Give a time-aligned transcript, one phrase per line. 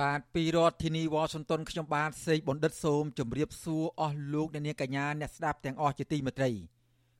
[0.00, 6.50] បាទពីរដ្ឋធានីវ៉ាស៊ីនតោនខ្ញុំបាទសេកបណ្ឌិតសូមជម្រាបសួរអស់លោកអ្នកនាងកញ្ញាអ្នកស្ដាប់ទាំងអស់ជាទីមេត្រី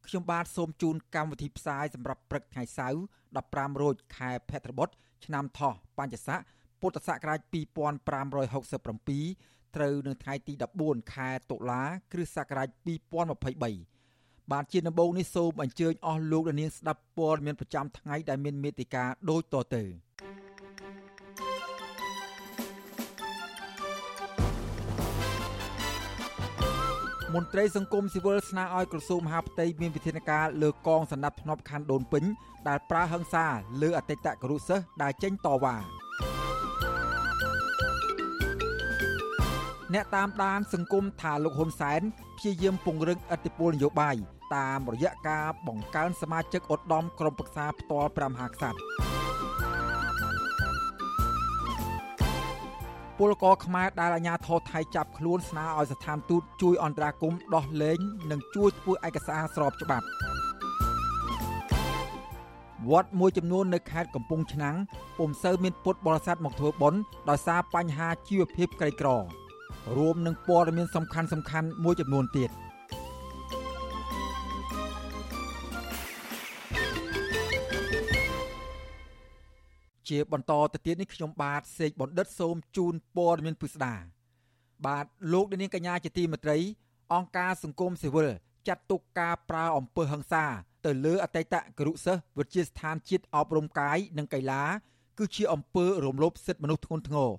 [0.06, 2.98] ខ្ញុំបាទសូមជូនកម្មវិធីផ្សាយសម្រាប់ព្រឹកថ្ងៃសៅរ៍
[3.36, 4.88] 15រោចខែភទ្របទ
[5.24, 6.40] ឆ្នាំថោះបញ្ញស័ក
[6.80, 12.68] ពុទ្ធសករាជ2567ត្រូវនៅថ្ងៃទី14ខែតុលាគ្រិស្តសករាជ
[13.40, 19.84] 2023បាទជាដំបូងនេះសូមអញ្ជើញអស់លោកអ្នកនាងស្ដាប់ព័ត៌មានប្រចាំថ្ងៃដែលមានមេតិការដូចតទៅ
[27.34, 32.24] មន្ត្រីសង្គមស៊ីវិលស្នើឲ្យក្រសួងមហាផ្ទៃមានវិធានការលើកងសណ្ដាប់ធ្នាប់ខណ្ឌដូនពេញ
[32.68, 33.46] ដែលប្រើហិង្សា
[33.82, 35.76] លើអតីតគរុសិស្សដែលចេញតវ៉ា
[39.94, 42.00] អ្នកតាមដានសង្គមថាលោកហ៊ុនសែន
[42.36, 44.16] ព្យាយាមពង្រឹងអធិបុលនយោបាយ
[44.56, 49.21] តាមរយៈការបង្កើនសមាជិកឧត្តមក្រុមប្រឹក្សាផ្ទាល់5មហាក្សត្រ
[53.18, 57.98] ពលករខ្មែរដែលអាជ្ញាធរថៃចាប់ខ្លួនស្នើឲ្យស្ថានទូតជួយអន្តរាគមន៍ដោះលែង
[58.30, 60.06] និងជួយធ្វើឯកសារស្របច្បាប់
[62.90, 64.76] វត្តមួយចំនួននៅខេត្តកំពង់ឆ្នាំង
[65.18, 69.08] ពុំសូវមានពុទ្ធបរិស័ទមកធ្វើបុណ្យដោយសារបញ្ហាជីវភាពក្រីក្រ
[69.96, 72.50] រួមនឹងព័ត៌មានសំខាន់សំខាន់មួយចំនួនទៀត
[80.12, 83.94] ជាបន្តទៅទៀតនេះខ្ញុំបាទសេកបណ្ឌិតសូមជូនព័ត៌មានពិស្ដា
[84.86, 86.58] បាទលោកនាងកញ្ញាជាទីមេត្រី
[87.12, 88.28] អង្គការសង្គមស៊ីវិល
[88.68, 90.44] ចាត់ទុកការប្រើអំពើហិង្សា
[90.86, 94.62] ទៅលើអតីតគរុសិស្សវិទ្យាស្ថានជាតិអប់រំកាយនិងកីឡា
[95.18, 97.30] គឺជាអំពើរំលោភសិទ្ធិមនុស្សធ្ងន់ធ្ងរ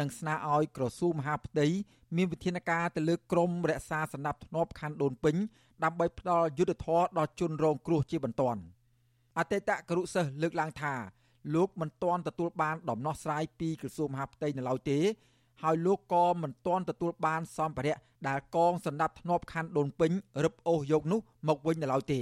[0.00, 1.66] និងស្នើឲ្យក្រសួងមហាផ្ទៃ
[2.16, 5.36] មានវិធានការទៅលើក្រមរក្សាសណ្ដាប់ធ្នាប់ខណ្ឌដូនពេញ
[5.84, 8.60] ដើម្បីផ្ដល់យុត្តិធម៌ដល់ជនរងគ្រោះជាបន្ទាន់
[9.38, 10.94] អតីតគរុសិស្សលើកឡើងថា
[11.54, 14.98] លោកមិនទាន់ទទួលបានដំណោះស្រាយពីក្រសួងមហាផ្ទៃនៅឡើយទេ
[15.62, 20.10] ហើយលោកក៏មិនទាន់ទទួលបានសម្ភារៈដែលកងសម្ដាប់ធ្នាប់ខណ្ឌដូនពេញ
[20.44, 22.20] រឹបអូសយកនោះមកវិញនៅឡើយទេ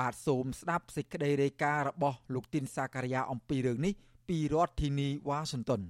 [0.00, 3.92] បាទសូមស្ដាប់សេចក្តីរាយការណ៍របស់លោកទីនសាការីយ៉ាអំពីរឿងនេះ
[4.28, 5.82] ពីរដ្ឋធានីវ៉ាស៊ីនតោន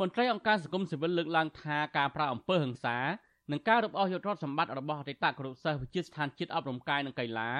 [0.00, 2.96] មន្ត្រីអង្គការសង្គមស៊ីវិលលើកឡើងថាការប្រើអំពើហិង្សា
[3.50, 7.50] និងការរឹបអូសយកទ្រព្យសម្បត្តិរបស់អតីតគរុសិស្សវិទ្យាស្ថានជាតិអប់រំកាយនិងកីឡា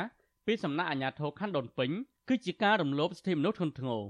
[0.47, 1.91] ពីសំណាក់អាជ្ញាធរខណ្ឌដូនពេញ
[2.29, 4.03] គឺជាការរំលោភសិទ្ធិមនុស្សធ្ងន់ធ្ងរ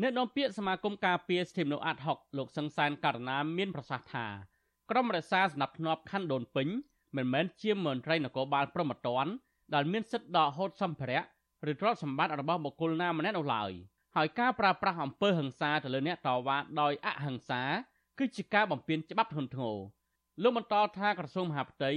[0.00, 4.26] អ្នកនាំពាក្យសមាគមការពារសិទ្ធិមនុស្សអាត់ហុកលោកសង្សានករណាមានប្រសាសន៍ថា
[4.90, 6.68] ក្រមរក្សាស្នាប់ធ្នាប់ខណ្ឌដូនពេញ
[7.16, 9.26] មិនមែនជាមន្ត្រីនគរបាលប្រមត្តន
[9.74, 11.22] ដែលមានសិទ្ធិដកហូតសម្ភារៈ
[11.70, 13.72] ឬទ្រព្យសម្បត្តិរបស់បុគ្គលណាម្នាក់នោះឡើយ
[14.16, 17.62] ហើយការប្រើប្រាស់អំពើហិង្សាទៅលើអ្នកតវ៉ាដោយអហិង្សា
[18.18, 19.76] គឺជាការបំពានច្បាប់ធ្ងន់ធ្ងរ
[20.42, 21.92] លោកបន្តថាក្រសួងមហាផ្ទៃ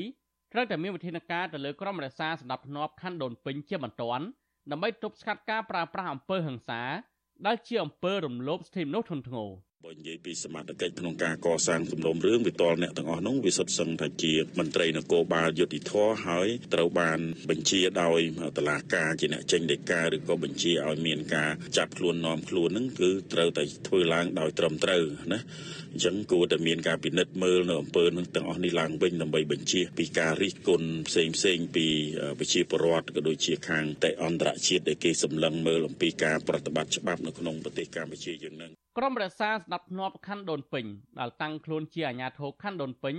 [0.51, 4.25] ត្រូវតែមានវិធានការទៅលើក្រមរក្សាស្ដាប់ធ្នាប់ខណ្ឌដូនពេញជាបន្ទាន់
[4.71, 6.81] ដើម្បីទប់ស្កាត់ការប្រើប្រាស់អំពើហិង្សា
[7.45, 9.49] ដែលជាអំពើរំលោភសិទ្ធិមនុស្សធ្ងន់ធ្ងរ
[9.83, 15.93] បើនិយាយពីសមត្ថកិច្ចក្នុងការកសាងសំណុំរឿងវាតលអ្នកទាំងអស់នោះវាសុទ្ធសឹងថាជាមន្ត្រីនគរបាលយុតិធធ
[16.27, 17.19] ហើយត្រូវបាន
[17.49, 18.19] បញ្ជាដោយ
[18.57, 25.03] តឡាការជាអ្នកចេញដីកាឬក៏បញ្ជាឲ្យមានការចាប់ខ្លួននាំខ្លួននឹងគឺត្រូវតែធ្វើឡើងដោយត្រឹមត្រូវ
[25.33, 25.39] ណា
[25.93, 31.87] អញ្ចឹងគួរតែមានការពិនិត្យមើលនៅអំពើនឹងទាំងអស់នេះឡើងវិញដើម្បីបញ្ជាពីការរិះគន់ផ្សេងផ្សេងពី
[32.39, 40.85] ប្រជាពលរដ្ឋក៏ដូចជាខាងតែអន្តរជាតិដែលគេសម្លឹងមើលអំពីការប្រតិបត្តិច្បាប់នៅក្នុងប្រទេសកម្ពុជាយើងនឹង ក្រមរក្សាស្ដាប់ធ្នាប់ខណ្ឌដូនពេញ
[41.19, 43.15] ដែលតាំងខ្លួនជាអាជ្ញាធរខណ្ឌដូនពេញ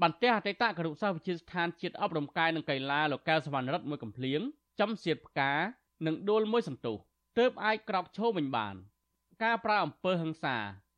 [0.00, 4.40] បានទះអតីតគរុសាស្ត្រវិទ្យាស្ថានជាតិអប់រំកាយនិងកីឡាលោកកែវសវណ្ណរិទ្ធមួយកំភ្លៀង
[4.80, 5.52] ចំសៀតផ្កា
[6.06, 6.96] និងដួលមួយសន្ទុះ
[7.38, 8.74] ទើបអាចក្រោកឈរវិញបាន
[9.44, 10.56] ការប្រើអំពើហិង្សា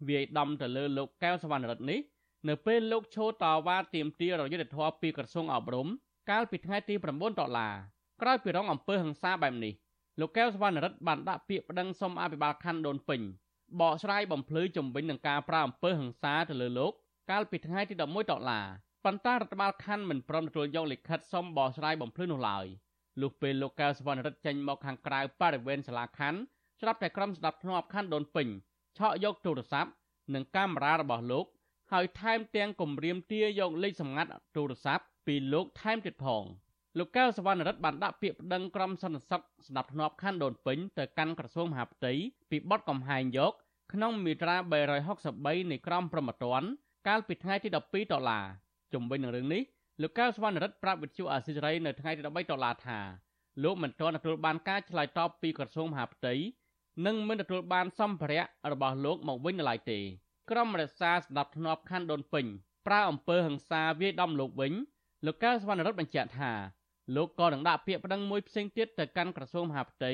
[0.08, 2.00] វាយដំទៅលើលោកកែវសវណ្ណរិទ្ធនេះ
[2.48, 5.86] នៅពេលលោកឈរតវ៉ាទាមទាររយុទ្ធធរពីក្រសួងអប់រំ
[6.30, 7.74] កាលពីថ្ងៃទី9ដុល្លារ
[8.22, 9.72] ក្រោយពីរងអំពើហិង្សាបែបនេះ
[10.20, 13.20] លោកកែវសវណ្ណរិទ្ធបានដាក់ពាក្យប្តឹងសុំអភិបាលខណ្ឌដូនពេញ
[13.80, 16.92] បកស្រាយបំភ្លឺជំវិញនឹងការប្រើអំពើហិង្សាទៅលើលោក
[17.30, 18.66] កាលពីថ្ងៃទី11ដុល្លារ
[19.04, 22.66] ប៉ុន្តែរដ្ឋបាលខណ្ឌមិនព្រមទទួលយកលិខិតសុំបកស្រាយបំភ្លឺនោះឡើយ
[23.20, 26.40] លុះពេលលោកកែវសវណ្ណរិទ្ធចេញមកខាងក្រៅបរិវេណសាលាខណ្ឌ
[26.80, 28.48] ស្រាប់តែក្រុមស្ដាប់ធ្នាប់ខណ្ឌដូនពេញ
[28.98, 29.90] ឆក់យកទូរស័ព្ទ
[30.34, 31.46] និងកាមេរ៉ារបស់លោក
[31.92, 36.44] ហើយថែមទាំងគំរាមទារយកលេខសម្ងាត់ទូរស័ព្ទពីលោកថែមទៀតផង
[36.98, 42.12] លោកកែវសវណ្ណរិទ្ធបានដាក់ពាក្យប្តឹងក្រុមសន្តិសុខស្ដាប់ធ្នាប់ខណ្ឌដូនពេញទៅកាន់ក្រសួងមហាផ្ទៃ
[42.50, 43.52] ពីបទកំហែងយក
[43.92, 44.56] ក្នុងមាត្រា
[45.12, 46.68] 363នៃក្រមព្រហ្មទណ្ឌ
[47.08, 48.44] កាលពីថ្ងៃទី12ដុល្លារ
[48.92, 49.62] ជំវិញនឹងរឿងនេះ
[50.02, 52.98] លោកកៅសវណ្ណរិទ្ធប្រាប់វិទ្យុអាស៊ីសេរីនៅថ្ងៃទី13ដុល្លារថា
[53.62, 56.34] លោកមិនទាន់ទទួលបានការឆ្លើយតបពីក្រសួងមហាផ្ទៃ
[57.06, 59.98] និងមិនទទួលបានសម្ភារៈរបស់លោកមកវិញនៅឡើយទេ
[60.50, 62.46] ក្រុមរក្សាស្ដាប់ធ្នាប់ខណ្ឌដូនពេញ
[62.86, 64.72] ប្រើអំពើហិង្សាវាយដំលោកវិញ
[65.26, 66.52] លោកកៅសវណ្ណរិទ្ធបញ្ជាក់ថា
[67.14, 70.12] លោកក៏នឹងដាក់ពាក្យប្តឹងមួយផ្សេងទៀតទៅកាន់ក្រសួងមហាផ្ទៃ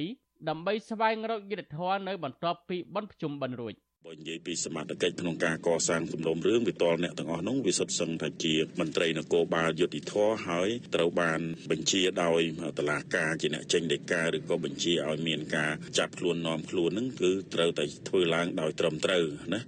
[0.48, 10.14] ដើម្បីស្វែងរកយុត្តិធម៌នៅបន្ទាប់ពីបន់ប្រជុំបិណ្ឌរួច បើនិយាយពីសមត្ថកិច្ចក្នុងការកសាងសំណុំរឿងវិទាល់អ្នកទាំងអស់នោះវាសុទ្ធសឹងថាជាមន្ត្រីនគរបាលយុតិធធ
[10.48, 11.40] ហើយត្រូវបាន
[11.70, 12.40] បញ្ជាដោយ
[12.78, 19.60] តឡាការជាអ្នកចេញដីកាឬក៏បញ្ជាឲ្យមានការចាប់ខ្លួននាំខ្លួននឹងគឺត្រូវតែធ្វើឡើងដោយត្រឹមត្រូវណា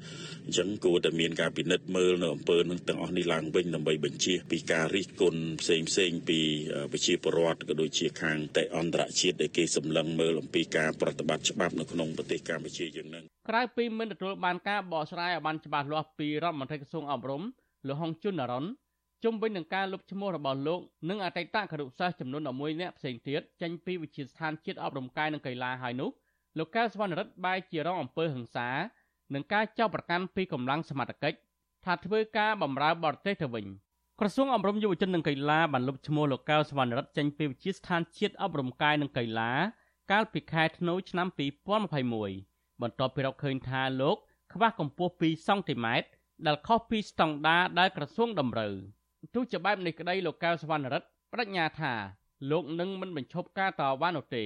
[0.47, 6.41] អញ្ចឹងគួរតែមានការពិនិត្យមើលនៅអំពើនឹងទាំងអស់នេះឡើងវិញដើម្បីបញ្ជាពីការរិះគន់ផ្សេងផ្សេងពី
[6.93, 17.43] ប្រជាពលរដ្ឋក៏ដូចជាខាងតែអន្តរជាតិដែលគេសម្លឹងមើលអំពីការប្រតិបត្តិច្បាប់នៅក្នុងប្រទេសកម្ពុជាយើងនឹង ក្រៅពីមិនទទួលបានការបកស្រាយឲ្យបានច្បាស់លាស់ពីរដ្ឋមន្ត្រីក្រសួងអប់រំ
[17.87, 18.65] លោកហុងជុននរ៉ុន
[19.25, 26.11] ជុំវិញនឹងការលុបឈ្មោះរបស់លោកនិងអតីតគរុសាសចំនួន11នាក់ផ្សេងទៀតចេញពីវិជាស្ថានជាតិអប់រំកាយនិងកីឡាហើយនោះ
[26.59, 28.69] លោកកែវសវណ្ណរិទ្ធបែរជារងអំពើហិង្សា
[29.35, 31.39] និងការចោទប្រកាន់ពីកម្លាំងសមត្ថកិច្ច
[31.85, 33.67] ថាធ្វើការបម្រើបរទេសទៅវិញ
[34.21, 39.53] ក្រសួងអប់រំយុវជននិងកីឡាបានលុបឈ្មោះលោកកៅសវណ្ណរិទ្ធចេញពីវិជាស្ថានជាតិអប់រំកាយនិងកីឡា
[40.13, 44.17] កាលពីខែធ្នូឆ្នាំ2021 បន្ទាប់ពីរកឃើញថាលោក
[44.53, 46.09] ខ្វះកម្ពស់2សង់ទីម៉ែត្រ
[46.47, 48.75] ដែលខុសពីស្តង់ដារដែលក្រសួងតម្រូវ
[49.35, 51.93] ទោះជាបែបនេះក្តីលោកកៅសវណ្ណរិទ្ធបដិញ្ញាថា
[52.51, 54.45] លោកនឹងមិនបញ្ឈប់ការតវ៉ានោះទេ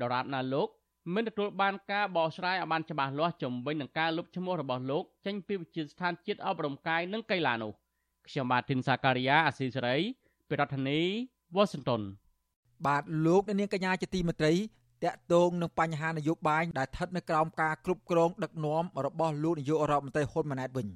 [0.00, 0.68] ដរាបណាលោក
[1.14, 7.72] មិនទទួលបានការបកស្រាយឲ្យបានច្បាស់លាស់ជំវិញនឹងការលុបឈ្មោះរបស់លោកចេញពីវិជាស្ថានជាតិអប់រំកាយនិងកីឡានោះ
[8.28, 9.96] ខ្ញុំបាទធីនសាការីយ៉ាអាស៊ីសេរី
[10.48, 11.00] ពីរដ្ឋធានី
[11.56, 12.02] Washington
[12.86, 14.52] បាទលោកអ្នកនាងកញ្ញាជាទីមេត្រី
[15.04, 20.88] តកតងនឹងបញ្ហានយោបាយដែលស្ថិតនៅក្រោមការគ្រប់គ្រងដឹកនាំរបស់លោកនាយករដ្ឋមន្ត្រីហ៊ុនម៉ាណែតវិញ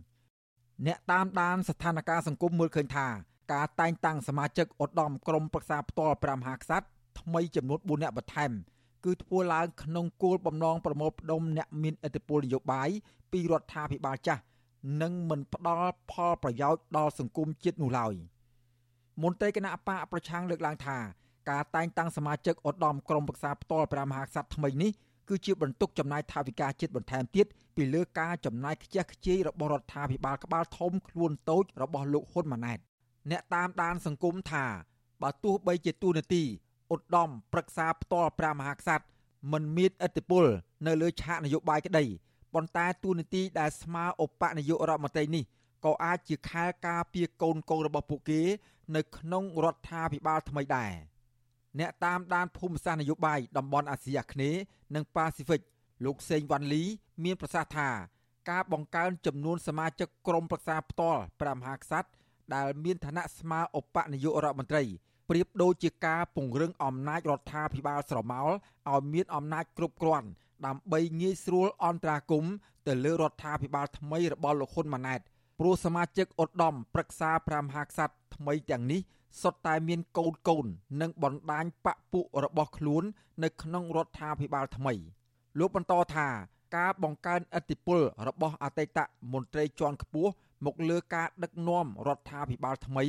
[0.87, 3.07] អ្នកតាមដានស្ថានភាពសង្គមមើលឃើញថា
[3.53, 6.87] ការតែងតាំងសមាជិកឧត្តមក្រុមប្រឹក្សាផ្ទាល់5មហាក្សត្រ
[7.21, 8.51] ថ្មីចំនួន4នាក់បន្ថែម
[9.05, 12.89] គឺធ្វើឡើងក្នុងគោលបំណងប្រមូលផ្ដុំអ្នកមានឥទ្ធិពលនយោបាយ
[13.33, 14.43] ពីរដ្ឋាភិបាលចាស់
[15.03, 18.15] និងមិនផ្ដល់ផលប្រយោជន៍ដល់សង្គមជាតិនោះឡើយ
[19.23, 20.99] មន្ត្រីគណៈបកប្រឆាំងលើកឡើងថា
[21.49, 24.91] ការតែងតាំងសមាជិកឧត្តមក្រុមប្រឹក្សាផ្ទាល់ព្រះមហាក្សត្រថ្មីនេះ
[25.29, 27.47] គឺជាបន្ទុកចំណាយថវិកាជាតិបន្ថែមទៀត
[27.77, 32.79] ពីលើការចំណាយខ្ជះខ្ជាយរបស់រដ្ឋាភិបាលក្បាលធំខ្លួនតូចរបស់លោកហ៊ុនម៉ាណែត
[33.31, 34.67] អ្នកតាមដានសង្គមថា
[35.23, 36.43] បើទោះបីជាទូនាទី
[36.95, 39.05] ឧត្តមប្រឹក្សាផ្ទាល់ព្រះមហាក្សត្រ
[39.53, 40.45] មិនមានឥទ្ធិពល
[40.87, 42.05] នៅលើឆាកនយោបាយក្តី
[42.55, 45.45] ប៉ុន្តែទូនាទីដែលស្មើឧបនាយករដ្ឋមន្ត្រីនេះ
[45.85, 48.41] ក៏អាចជាខែលការពារកូនកូនរបស់ពួកគេ
[48.97, 50.93] នៅក្នុងរដ្ឋាភិបាលថ្មីដែរ
[51.79, 54.61] អ្នកតាមដានភូមិសាស្ត្រនយោបាយតំបន់អាស៊ីអាគ្នេយ៍
[54.95, 55.61] និងប៉ាស៊ីហ្វិក
[56.05, 56.83] លោកសេងវ៉ាន់លី
[57.25, 57.89] មានប្រសាសន៍ថា
[58.51, 62.09] ការបង្កើនចំនួនសមាជិកក្រុមប្រឹក្សាផ្ទាល់ព្រះមហាក្សត្រ
[62.55, 64.83] ដែលមានឋានៈស្មើឧបនាយករដ្ឋមន្ត្រី
[65.29, 68.51] ប្រៀបដូចជាការពង្រឹងអំណាចរដ្ឋាភិបាលស្រមោល
[68.91, 70.29] ឲ្យមានអំណាចគ្រប់គ្រាន់
[70.67, 72.45] ដើម្បីងាយស្រួលអន្តរាគម
[72.87, 75.21] ទៅលើរដ្ឋាភិបាលថ្មីរបស់លោកហ៊ុនម៉ាណែត
[75.63, 79.01] ព្រោះសមាជិកឧត្តមប្រឹក្សា5មហាក្សត្រថ្មីទាំងនេះ
[79.43, 80.67] សុទ្ធតែមានកូនកូន
[81.01, 83.05] និងបណ្ដាញបពពួករបស់ខ្លួន
[83.43, 84.95] នៅក្នុងរដ្ឋាភិបាលថ្មី
[85.59, 86.29] លោកបន្តថា
[86.77, 88.99] ការបង្កើនអធិបុលរបស់អតីត
[89.33, 90.33] មន្ត្រីជាន់ខ្ពស់
[90.67, 93.05] មកលើការដឹកនាំរដ្ឋាភិបាលថ្មី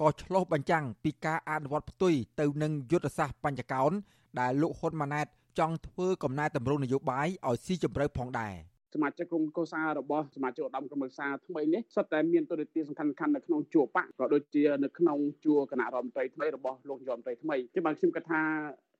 [0.00, 3.92] ក៏ឆ្លុះបញ្ចាំងពីការអនុវត្តផ្ទុយទៅនឹងយុទ្ធសាស្ត្របញ្ចកោណ
[4.40, 5.26] ដែលលោកហ៊ុនម៉ាណែត
[5.58, 8.54] ចង់ធ្វើកំណែតម្រង់នយោបាយឲ្យស៊ីជម្រៅផងដែរ
[8.94, 18.42] សមាជិកក្រុមកោសាររបស់សមាជិកឧត្តមក្រុមប្រឹក្សាថ្មីនេះសុទ្ធតែមានទូរទស្សន៍សំខាន់ៗនៅក្នុងជួរបកក៏ដូចជានៅក្នុងជួរគណៈរដ្ឋមន្ត្រីថ្មីរបស់លោកនាយករដ្ឋមន្ត្រីថ្មីជាបានខ្ញុំគិតថា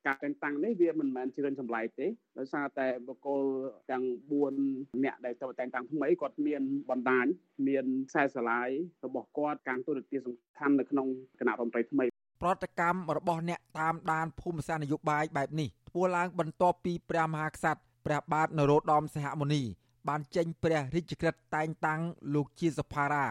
[0.07, 2.07] ការតែងតាំងនេះវាមិនមែនជារឿងចម្លែកទេ
[2.39, 3.43] ដោយសារតែបុគ្គល
[3.91, 4.05] ទាំង
[4.53, 7.27] 4អ្នកដែលទៅតែងតាំងថ្មីគាត់មានបណ្ដាញ
[7.69, 8.71] មានខ្សែស្រឡាយ
[9.05, 11.07] របស់គាត់ការទូរទស្សន៍សំខាន់នៅក្នុង
[11.41, 12.05] គណៈរដ្ឋមន្ត្រីថ្មី
[12.43, 19.63] ប្រតិកម្មរបស់អ្នកតាមដានភូមិសាស្ត្រនយោបាយបែបនេះធ្វើឡើងបន្ទាប់ពីព្រះមហាក្សត្រព្រះបាទនរោត្តមសីហមុនី
[20.09, 22.01] បានចេញព្រះរាជក្រឹត្យតែងតាំង
[22.35, 23.27] លោកជាសភារា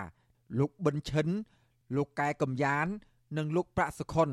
[0.59, 1.27] លោកប៊ិនឈិន
[1.95, 2.87] លោកកែកំយ៉ាន
[3.37, 4.29] និងលោកប្រាក់សុខុន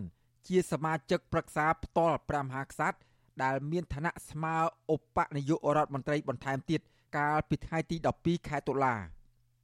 [0.49, 2.99] ជាសមាជិកប្រឹក្សាផ្ទាល់ព្រះមហាក្សត្រ
[3.43, 4.57] ដែលមានឋានៈស្មើ
[4.95, 6.81] ឧបនាយករដ្ឋមន្ត្រីបន្ថែមទៀត
[7.17, 8.95] កាលពីថ្ងៃទី12ខែតុលា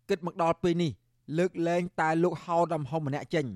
[0.08, 0.92] គិតមកដល់ពេលនេះ
[1.38, 3.46] លើកលែងតែលោកហៅដំហុំម្នាក់ចេញ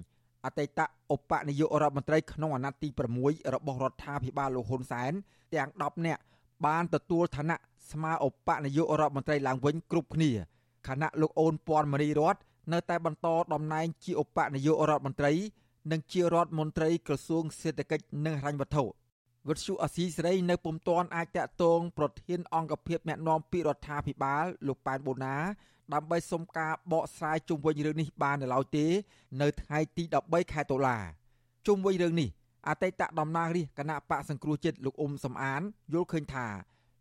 [0.44, 0.80] អតីត
[1.14, 2.88] ឧបនាយករដ្ឋមន្ត្រីក្នុងអាណត្តិទី
[3.20, 5.12] 6របស់រដ្ឋាភិបាលលោកហ៊ុនសែន
[5.54, 6.22] ទាំង10នាក់
[6.66, 7.56] បានទទួលឋានៈ
[7.90, 10.30] ស្មើឧបនាយករដ្ឋមន្ត្រីឡើងវិញគ្រប់គ្នា
[10.88, 12.36] ខណៈលោកអូនពាន់មនីរត
[12.72, 15.32] នៅតែបន្តតំណែងជាឧបនាយករដ្ឋមន្ត្រី
[15.92, 18.84] និងជារដ្ឋមន្ត្រីក្រសួងសេដ្ឋកិច្ចនិងហិរញ្ញវត្ថុ
[19.48, 25.36] វិទ្យុអស៊ីសេរីនៅពុំទាន់អាចតាក់ទងប្រធានអង្គភិបអ្នកណែនាំពាក្យរដ្ឋាភិបាលលោកប៉ែនបូណា
[25.94, 28.86] ដើម្បីសុំការបកស្រាយជុំវិញរឿងនេះបាននៅឡើយទេ
[29.42, 30.98] នៅថ្ងៃទី13ខែតុលា
[31.66, 32.28] ជុំវិញរឿងនេះ
[32.68, 35.62] អតីតតំណាងរាស្ត្រគណៈបកសង្គ្រោះជាតិលោកអ៊ុំសំអាន
[35.92, 36.46] យល់ឃើញថា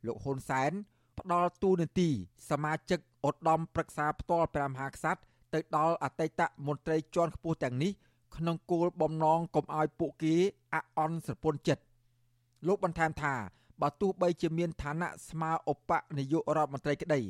[0.06, 0.72] លោកហ៊ុនសែន
[1.20, 2.10] ផ្ដល់ទូនាទី
[2.50, 5.22] សមាជិកឧត្តមប្រឹក្សាផ្ទាល់ព្រះមហាក្សត្រ
[5.54, 7.92] ទៅដល់អតីតមន្ត្រីជាន់ខ្ពស់ទាំងនេះ
[8.36, 10.36] ក្នុងគោលបំណងកុំឲ្យពួកគេ
[10.74, 11.84] អអន់ស្រពន់ចិត្ត
[12.68, 13.34] លោកបន្ថែមថា
[13.82, 17.22] បើទោះបីជាមានឋានៈស្មើឧបនាយករដ្ឋមន្ត្រីក្តី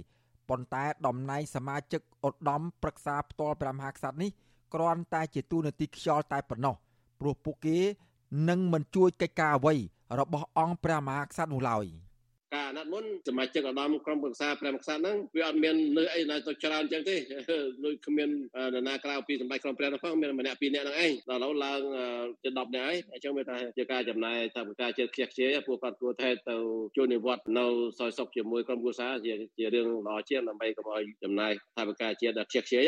[0.50, 4.32] ប៉ុន្តែតំណែងសមាជិកឧត្តមប្រឹក្សាផ្ទាល់ព្រះមហាក្សត្រនេះ
[4.74, 6.76] គ្រាន់តែជាទូនាទីខ្យល់តែប៉ុណ្ណោះ
[7.20, 7.78] ព្រោះពួកគេ
[8.50, 9.76] នឹងមិនជួយកិច្ចការអ្វី
[10.20, 11.88] របស់អង្គព្រះមហាក្សត្រនោះឡើយ។
[12.56, 17.16] ការអាណត្តិមុនសមាជិកឧត្តមក្រុមប្រឹក្សាព្រះមក្សត្រហ្នឹងវាអត់មានលើអីណាទៅច្រើនចឹងទេ
[17.86, 18.30] ដូចគ្មាន
[18.74, 21.80] នរណាក្រៅពីសម្ដេចក្រុមព្រះនោះផងមានម្នាក់ពីរនាក់ហ្នឹងឯងដល់ឥឡូវឡើង
[22.44, 26.56] ជា10នាក់ហើយអញ្ចឹងវាថាជាការចំណាយថាប្រការជាតិខ្ជះខ្ជាយពួកគាត់គួរតែទៅ
[26.96, 27.66] ជួយនិវត្តនៅ
[28.00, 32.86] សយសុខជាមួយក្រុមគ្រួសារជាជារឿងល្អជាងដើម្បីកុំឲ្យចំណាយថាប្រការជាតិខ្ជះខ្ជាយ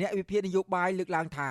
[0.00, 1.50] អ្នកវិភាគនយោបាយលើកឡើងថា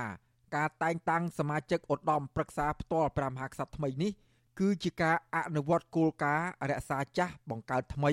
[0.55, 4.11] ការតែងតាំងសមាជិកឧត្តមប្រឹក្សាផ្ទាល់ព្រះមហាក្សត្រថ្មីនេះ
[4.59, 8.11] គឺជាការអនុវត្តគោលការណ៍រក្សាចាស់បង្កើតថ្មី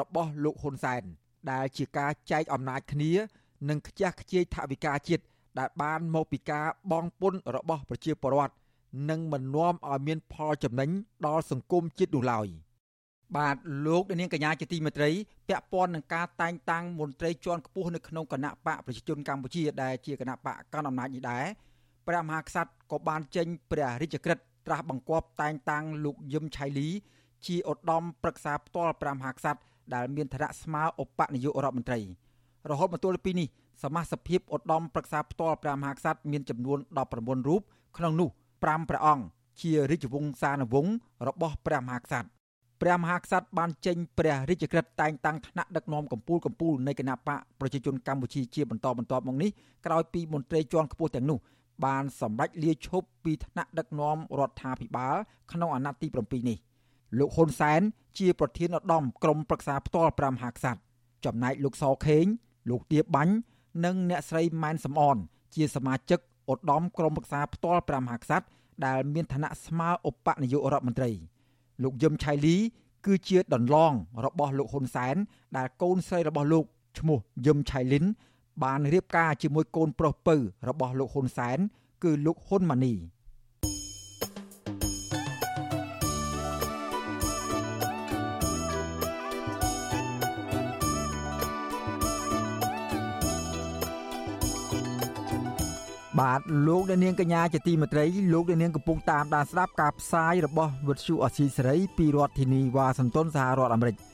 [0.00, 1.02] របស់លោកហ៊ុនសែន
[1.50, 3.12] ដែលជាការចែកអំណាចគ្នា
[3.68, 5.24] និងខ្ជះខ្ជាយថវិកាជាតិ
[5.58, 8.54] ដែលបានមកពីការបង់ពន្ធរបស់ប្រជាពលរដ្ឋ
[9.10, 10.90] និងមិននាំឲ្យមានផលចំណេញ
[11.26, 12.48] ដល់សង្គមជាតិនោះឡើយ
[13.36, 15.10] បាទលោកនាងកញ្ញាជាទីមេត្រី
[15.48, 21.44] ពាក់ព័ន្ធនឹងការតែងតាំងមន្ត្រីជាន់ខ្ពស់នៅក្នុងគណៈបកប្រជាជនកម្ពុជាដែលជាគណៈបកកណ្ដាលអំណាចនេះដែរ
[22.08, 26.88] ព្រះមហាក្សត្រក៏បានចេញព្រះរាជក្រឹត្យត្រាស់បង្គាប់តែងតាំងលោកយឹមឆៃលី
[27.46, 29.60] ជាឧត្តមប្រឹក្សាផ្ទាល់ព្រះមហាក្សត្រ
[29.94, 32.00] ដែលមានឋានៈស្មើឧបនាយករដ្ឋមន្ត្រី
[32.70, 33.48] រហូតមកទល់ពេលនេះ
[33.82, 36.78] សមាជិកភាពឧត្តមប្រឹក្សាផ្ទាល់ព្រះមហាក្សត្រមានចំនួន
[37.12, 37.62] 19រូប
[37.96, 38.28] ក្នុងនោះ
[38.60, 39.24] 5ព្រះអង្គ
[39.60, 40.92] ជារាជវង្សានុវង្ស
[41.28, 42.28] របស់ព្រះមហាក្សត្រ
[42.82, 49.50] ព្រះមហាក្សត្របានចេញព្រះរាជក្រឹត្យតែងតាំងថ្នាក់ដឹកនាំកម្ពុជាកម្ពុជានៃគណៈបកប្រជាជនកម្ពុជាជាបន្តបន្ទាប់មកនេះ
[49.86, 51.38] ក្រោយពីមន្ត្រីជាន់ខ្ពស់ទាំងនោះ
[51.84, 55.16] បានសម្រេចលាឈប់ពីឋានៈដឹកនាំរដ្ឋាភិបាល
[55.52, 56.58] ក្នុងអាណត្តិទី7នេះ
[57.18, 57.80] លោកហ៊ុនសែន
[58.18, 60.80] ជាប្រធានឧត្តមក្រុមប្រឹក្សាផ្ទាល់5មហាក្សត្រ
[61.24, 62.24] ចំណែកលោកសខេង
[62.70, 63.34] លោកទៀបបាញ់
[63.84, 65.16] និងអ្នកស្រីម៉ែនសំអន
[65.54, 66.20] ជាសមាជិក
[66.50, 68.46] ឧត្តមក្រុមប្រឹក្សាផ្ទាល់5មហាក្សត្រ
[68.86, 71.10] ដែលមានឋានៈស្មើឧបនាយករដ្ឋមន្ត្រី
[71.82, 72.56] លោកយឹមឆៃលី
[73.06, 73.92] គឺជាដន្លង
[74.24, 75.16] របស់លោកហ៊ុនសែន
[75.56, 76.64] ដែលកូនស្រីរបស់លោក
[76.98, 78.04] ឈ្មោះយឹមឆៃលីន
[78.64, 80.36] បានរៀបការជាមួយកូនប្រុសពៅ
[80.68, 81.58] របស់លោកហ៊ុនសែន
[82.04, 82.94] គឺលោកហ៊ុនម៉ាណី
[96.20, 103.96] បាទលោកអ្នកនាងកញ្ញាជាទីមេត្រីលោកអ្នកនាងកំពុងតាមដានស្ដាប់ការផ្សាយរបស់វិទ្យុអស៊ីសេរីពីរដ្ឋធានីវ៉ាស៊ីនតោនសហរដ្ឋអាមេរិក។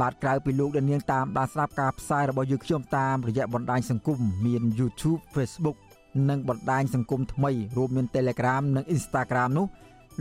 [0.00, 5.76] បាទក្រៅពីលោកដែលនាងតាមដានស្ដាប់ការផ្សាយរបស់យើងខ្ញុំតាមរយៈបណ្ដាញសង្គមមាន YouTube Facebook
[6.28, 9.66] និងបណ្ដាញសង្គមថ្មីរួមមាន Telegram និង Instagram នោះ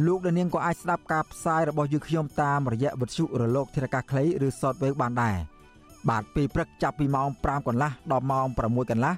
[0.05, 5.37] លោកដែលនាងក៏អាចស្ដាប់ការផ្សាយរបស់យើងខ្ញុំតាមរយៈវិទ្យុរលកធារកាសខ្លីឬ Shortwave បានដែរ
[6.09, 9.13] បាទពេលព្រឹកចាប់ពីម៉ោង5កន្លះដល់ម៉ោង6កន្លះ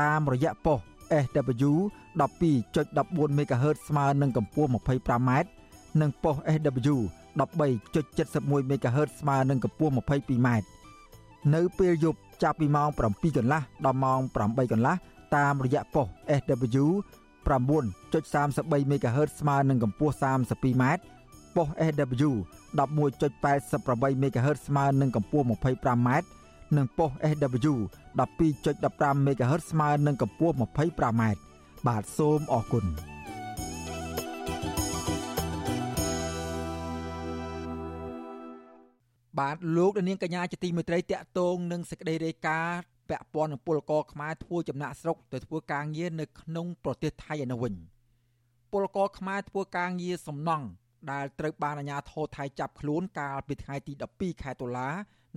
[0.00, 0.78] តាមរយៈប៉ុស
[1.24, 1.72] SW
[2.20, 5.30] 12.14 MHz ស្មើនឹងកម្ពស់ 25m
[6.00, 6.96] និងប៉ុស SW
[7.40, 10.48] 13.71 MHz ស្មើនឹងកម្ពស់ 22m
[11.54, 14.94] នៅពេលយប់ចាប់ពីម៉ោង7កន្លះដល់ម៉ោង8កន្លះ
[15.36, 16.06] តាមរយៈប៉ុស
[16.40, 16.86] SW
[17.46, 20.84] 9.33 MHz ស្មើនឹងកម្ពស់ 32m
[21.56, 22.30] ប៉ុស SW
[22.78, 26.08] 11.88 MHz ស្មើនឹងកម្ពស់ 25m
[26.76, 27.74] និងប៉ុស SW
[28.18, 31.22] 12.15 MHz ស្មើនឹងកម្ពស់ 25m
[31.86, 33.13] បាទសូមអរគុណ
[39.40, 47.74] បាទលោកនាងកញ្ញាជាទីមេត្រីតាក់ទងនឹងសេចក្តីរាយការណ៍ពាក់ព័ន្ធនឹងពលករខ្មែរធ្វើចំណាក់ស្រុកទៅធ្វើការងារនៅក្នុងប្រទេសថៃឯនោះវិញ
[48.72, 50.66] ពលករខ្មែរធ្វើការងារសំណង់
[51.12, 54.88] ដែលត្រូវបានអាជ្ញាធរថៃចាប់ខ្លួនកាលពីថ្ងៃទី12ខែតុលា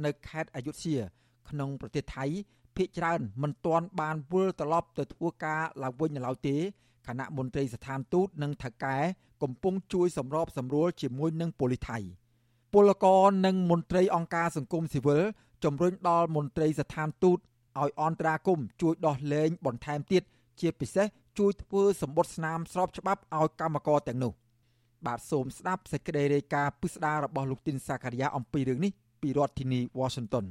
[0.06, 1.00] នៅខេត្តអយុធ្យា
[1.50, 2.26] ក្នុងប្រទេសថៃ
[2.76, 6.58] ភ ieck ច្រើនមិនទាន់បានវិលត្រឡប់ទៅធ្វើការឡើងវិញនៅឡើយទេ
[7.08, 8.98] គណៈមន្ត្រីស្ថានទូតនិងថៅកែ
[9.44, 12.00] កំពុងជួយសម្របសម្រួលជាមួយនឹងប៉ូលីសថៃ។
[12.80, 15.24] ពលករនិងមន្ត្រីអង្គការសង្គមស៊ីវិល
[15.64, 17.40] ជំរុញដល់មន្ត្រីស្ថានទូត
[17.82, 20.24] ឲ្យអន្តរាគមជួយដោះលែងបន្ថែមទៀត
[20.60, 21.08] ជាពិសេស
[21.38, 24.34] ជួយធ្វើសម្បត្តិស្នាមស្របច្បាប់ឲ្យកម្មករទាំងនោះ
[25.06, 28.92] បាទសូមស្ដាប់សេចក្តីរាយការណ៍ពិស្ដាររបស់លោកទីនសាការីយ៉ាអំពីរឿងនេះ
[29.22, 30.46] ពីរដ្ឋធានី Washington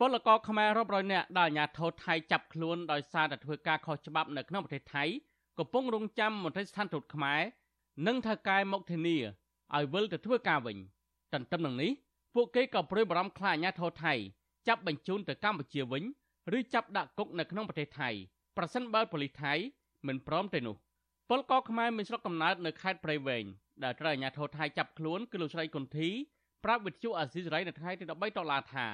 [0.00, 5.04] ពលករខ្មែររាប់រយនាក់ដែលអាជ្ញាធរថៃចាប់ខ្លួនដោយសារតែធ្វើការខុសច្បាប់នៅក្នុងប្រទេសថៃ
[5.58, 7.40] កំពុងរងចាំមន្ត្រីស្ថានទូតខ្មែរ
[8.06, 9.16] និងថៅកែមកធានា
[9.74, 10.78] ឲ្យវិលទៅធ្វើការវិញ។
[11.36, 11.92] ទន្ទឹមនឹងនេះ
[12.34, 14.14] ពួកគេក៏ព្រួយបារម្ភខ្លាចអាញាធរថៃ
[14.68, 16.04] ចាប់បញ្ជូនទៅកម្ពុជាវិញ
[16.56, 18.10] ឬចាប់ដាក់គុកនៅក្នុងប្រទេសថៃ
[18.56, 19.52] ប្រសិនបើប៉ូលីសថៃ
[20.06, 20.76] មិនព្រមទេនោះ
[21.28, 23.44] ពលករខ្មែរមានស្រុកកំណើតនៅខេត្តព្រៃវែង
[23.84, 26.08] ដែលត្រូវអាជ្ញាធរថៃចាប់ខ្លួនគឺលោកស្រីគុន្ធី
[26.64, 28.86] ប្រាប់វិទ្យុអាស៊ីសេរីនៅថ្ងៃទី13ដុល្លារថា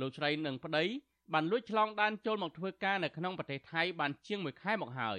[0.00, 0.84] លោកស្រីនិងប្តី
[1.32, 5.18] បានលួចឆ្លងដែនចូលមកធ្វើការនៅក្នុងប្រទេសថៃបានជាង1ខែមកហើយ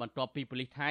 [0.00, 0.90] បន្ទាប់ពីប៉ូលីសថៃ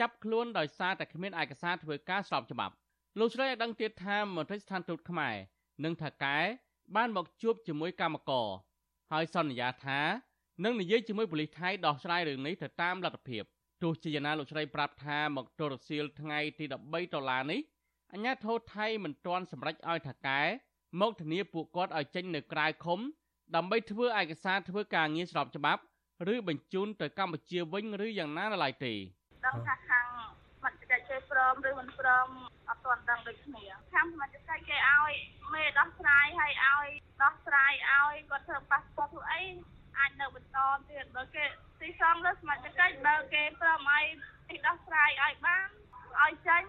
[0.00, 2.74] ចាប់ខ្លួនដោយសារតែគ្មានឯកសារធ្វើការស្របច្បាប់
[3.18, 5.36] លោកស្រីឲ្យដឹងទៀតថាមន្ត្រីស្ថានទូតខ្មែរ
[5.84, 6.38] និងថៅកែ
[6.96, 8.48] បានមកជួបជាមួយកម្មករ
[9.12, 10.00] ហើយសន្យាថា
[10.64, 13.42] នឹងនិយាយជាមួយប៉ូលីសថៃដោះស្រាយរឿងនេះទៅតាមលទ្ធភាព
[13.82, 16.74] ទោះជាយ៉ាងណាលោកស្រីប្រាប់ថាមកទរសៀលថ្ងៃទី13
[17.14, 17.60] ដុល្លារនេះ
[18.12, 20.40] អញ្ញាធិថៃមិនទាន់សម្រេចឲ្យថៅកែ
[21.00, 23.00] មកធានាពួកគាត់ឲ្យចេញនៅក្រៅឃុំ
[23.56, 25.82] ដើម្បីធ្វើឯកសារធ្វើការងារស្របច្បាប់
[26.34, 28.94] ឬបញ្ជូនទៅកម្ពុជាវិញឬយ៉ាងណានៅឡើយទេ
[29.46, 29.99] ដឹងថាខាងមតិកិច្ចគេ
[31.30, 32.28] ព្រមឬមិនព្រម
[32.68, 35.12] អត់ទាន់ដឹងដូចគ្នាខាងមតិកិច្ចគេឲ្យ
[35.54, 36.88] មេដោះស្រាយឲ្យឲ្យ
[37.22, 39.42] ដោះស្រាយឲ្យគាត់ធ្វើប៉ាសពតធ្វើអី
[39.98, 40.58] អាចនៅបន្ត
[40.90, 41.44] ទៀតបើគេ
[41.80, 42.72] ទីសងលើសមាជិក
[43.06, 44.04] បើគេព្រមឲ្យ
[44.66, 45.68] ដោះស្រាយឲ្យបាន
[46.22, 46.64] ឲ្យចេញ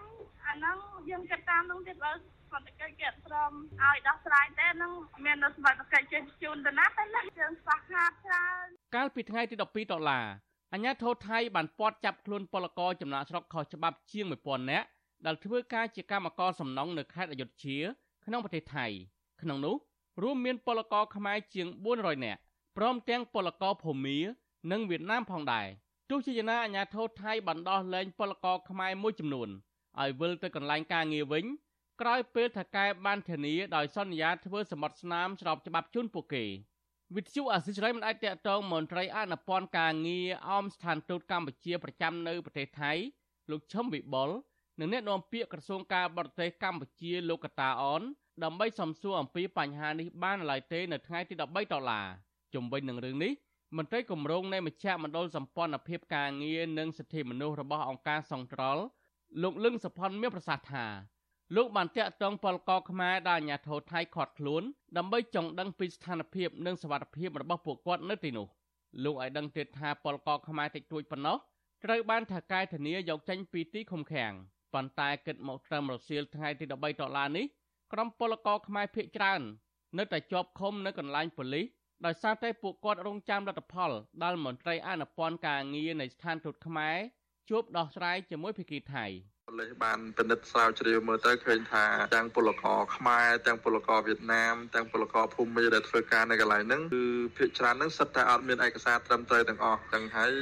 [0.46, 0.76] អាហ្នឹង
[1.10, 2.12] យើងគិតតាមនោះទៀតបើ
[2.52, 3.52] សន្តិកិច្ចគេអត់ព្រម
[3.82, 4.92] ឲ្យដោះស្រាយទេនឹង
[5.24, 8.66] មាននៅសមត្ថកិច្ចចេញជូនទៅណាតែនឹងយើងស្វះខាតច្រើន
[8.96, 10.26] កាលពីថ្ងៃទី12ដុល្លារ
[10.74, 14.86] អាញាធរថៃបានពាត់ចាប់ខ្លួនពលករចំណាក់ស្រុកខុសច្បាប់ជាង1000នាក់
[15.26, 17.78] ដែលធ្វើការជាកម្មករសំណង់នៅខេត្តអយុធ្យា
[18.26, 18.86] ក្នុងប្រទេសថៃ
[19.42, 19.76] ក្នុងនោះ
[20.22, 22.40] រួមមានពលករខ្មែរជាង400នាក់
[22.76, 24.18] ព្រមទាំងពលករភូមា
[24.72, 25.66] និងវៀតណាមផងដែរ
[26.10, 29.48] ទោះជាយ៉ាងណាអាញាធរថៃបានដោះលែងពលករខ្មែរមួយចំនួន
[30.00, 31.44] ឲ្យវិលទៅកន្លែងការងារវិញ
[32.00, 36.44] ក្រោយពេលថកែបានធានាដោយសន្យាធ្វើសមុទ្រស្នាមស្របច្បាប់ជូនពួកគេ
[37.16, 42.92] វិទ្យុអាស៊ីសេរីមិនអាចតកតងមន្ត្រីអនុព័ន្ធការងារអមស្ថានទូតកម្ពុជាប្រចាំនៅប្រទេសថៃ
[43.50, 44.30] លោកឈឹមវិបុល
[44.80, 48.02] និងអ្នកនាំពាក្យក្រសួងការបរទេសកម្ពុជាលោកកតាអន
[48.44, 52.06] ដើម្បីសំសួរអំពីបញ្ហានេះបានឡើយទេនៅថ្ងៃទី13ដុល្លារ
[52.54, 53.32] ជំវិញនឹងរឿងនេះ
[53.76, 58.82] មន្ត្រីគម្រោងនៃមជ្ឈមណ្ឌលសម្ព័ន្ធភាពការងារនិងសិទ្ធិមនុស្សរបស់អង្គការសង្ត្រល់
[59.42, 60.86] លោកលឹងសុផុនមានប្រសាសន៍ថា
[61.56, 64.62] លោកបានតាក់ទងពលករខ្មែរដែលអាញាធរថៃខាត់ខ្លួន
[64.96, 68.46] ដើម្បីចង់ដឹងពីស្ថានភាពនិងសវត្ថិភាពរបស់ពួកគាត់នៅទីនោះ
[69.04, 71.36] លោកឲ្យដឹងទៀតថាពលករខ្មែរតិចតួចប៉ុណ្ណោះ
[71.84, 74.32] ត្រូវបានថៅកែធានាយកចេញពីទីឃុំឃាំង
[74.74, 77.46] ប៉ុន្តែគិតមកត្រឹមរសៀលថ្ងៃទី13ដុល្លារនេះ
[77.92, 79.40] ក្រុមពលករខ្មែរភៀកច្រើន
[79.98, 81.66] នៅតែជាប់ឃុំនៅកន្លែងប៉ូលីស
[82.06, 83.90] ដោយសារតែពួកគាត់រងចាំលទ្ធផល
[84.22, 86.96] ដែលមន្ត្រីអនុព័ន្ធការងារនៃស្ថានទូតខ្មែរ
[87.50, 97.04] ជួបដោះស្រាយជាមួយភាគីថៃ។ប៉ូ លីសបានពិនិត្យស្រាវជ្រាវមើលទៅឃើញថាទាំងពលករខ្មែរទាំងពលករវៀតណាមទាំងពលករភូមិដែលធ្វើការនៅកន្លែងហ្នឹងគឺ
[97.36, 100.32] ភាគច្រើនហ្នឹងសិតតែអត់មានឯកសារត្រឹមត្រូវទាំងអស់ទាំងហើយ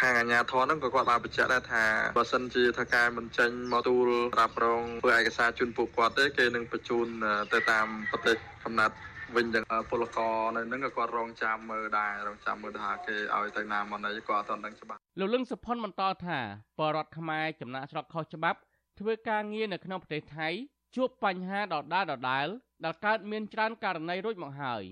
[0.00, 1.84] ខាងអាជ្ញាធរហ្នឹងក៏គាត់បានបញ្ជាក់ដែរថា
[2.16, 7.06] បើសិនជាថាការមិនចេញមកទូលរ៉ាប់រងធ្វើឯកសារជូនពួកគាត់ទេគេនឹងបញ្ជូន
[7.52, 8.94] ទៅតាមប្រទេសកំណត់
[9.36, 16.38] វិញទាំងពលករនៅហ្នឹងក៏គាត់រងចាំមើលដែររងចាំមើលថាគេឲ្យទៅណាមកណីគាត់អត់ដឹងច្បាស់លោកលឹងសុផុនបន្តថា
[16.78, 18.58] បរដ្ឋខ្មែរចំណាក់ស្រុកខុសច្បាប់
[19.00, 20.48] ធ្វើការងារនៅក្នុងប្រទេសថៃ
[20.96, 22.46] ជួបបញ្ហាដដែលដដែល
[22.84, 24.82] ដែលកើតមានច្រើនករណីរួចមកហើយ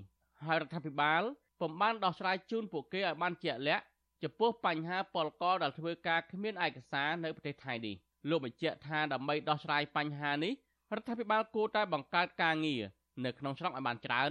[0.44, 1.22] ហើយរដ្ឋាភិបាល
[1.60, 3.84] ពុំបានដោះស្រាយជូនពួកគេឲ្យបានជាក់លាក់
[4.22, 7.94] ចំពោះបញ្ហាពលករដែលធ្វើការគ្មានឯកសារនៅប្រទេសថៃនេះ
[8.28, 10.52] លោកបញ្ជាក់ថាដើម្បីដោះស្រាយបញ្ហានេះ
[10.96, 12.82] រដ្ឋាភិបាលគួរតែបង្កើតការងារ
[13.24, 14.30] នៅក្នុងស្រុកឲ្យបានច្រើន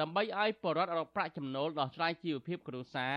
[0.00, 3.16] ដើម្បីឲ្យបរិវត្តរកប្រាក់ចំណូលដោះស្រាយជីវភាពគ្រួសារ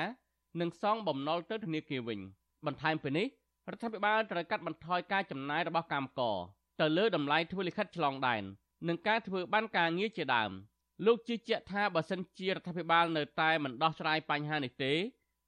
[0.61, 2.19] និងសងបំណុលទៅធនាគារវិញ
[2.65, 3.27] បន្ថែមពីនេះ
[3.69, 6.37] រដ្ឋាភិបាលត្រូវកាត់បន្ថយការចំណាយរបស់កម្មករ
[6.81, 8.43] ទៅលើតម្លៃធ្វើលិខិតឆ្លងដែន
[8.87, 10.51] និងការធ្វើបានការងារជាដើម
[11.05, 14.93] លោកជឿជាក់ថាបើសិនជារដ្ឋាភិបាលនៅតែមិនដោះស្រាយបញ្ហានេះទេ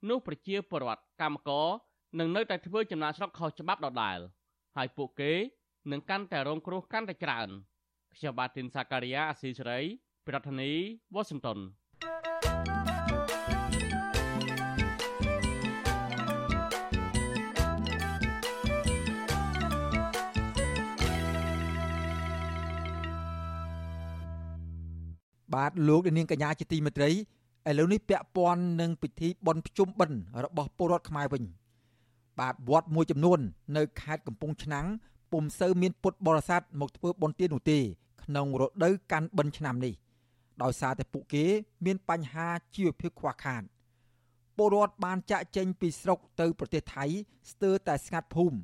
[0.10, 1.68] នោះប្រជាពលរដ្ឋកម្មករ
[2.20, 4.20] នឹងនៅតែធ្វើចំណាកស្រុកខុសច្បាប់ដដែល
[4.76, 5.34] ហើយពួកគេ
[5.92, 7.50] នឹងកាន់តែរងគ្រោះកាន់តែច្រើន
[8.18, 9.80] ខ្ញុំបាទទីនសាការីយ៉ាអស៊ីសេរី
[10.28, 10.80] ប្រធានាធិ
[11.14, 11.60] បតី Washington
[25.54, 27.16] បាទលោកនាងកញ្ញាជាទីមេត្រីឥ
[27.80, 31.44] ឡូវនេះពាក់ព័ន្ធនឹងពិធីបុណ្យភ្ជុំបិណ្ឌរបស់ពលរដ្ឋខ្មែរវិញ
[32.40, 33.40] បាទវត្តមួយចំនួន
[33.78, 34.86] នៅខេត្តកំពង់ឆ្នាំង
[35.34, 37.80] ពុំសូវមានពុទ្ធបរិស័ទមកធ្វើបុណ្យទាននោះទេ
[38.24, 39.94] ក្នុងរដូវកាន់បិណ្ឌឆ្នាំនេះ
[40.64, 41.46] ដោយសារតែពួកគេ
[41.86, 43.64] មានបញ្ហាជីវភាពខ្វះខាត
[44.58, 47.06] ពលរដ្ឋបានចាក់ចេញពីស្រុកទៅប្រទេសថៃ
[47.52, 48.58] ស្ទើរតែស្ងាត់ភូមិ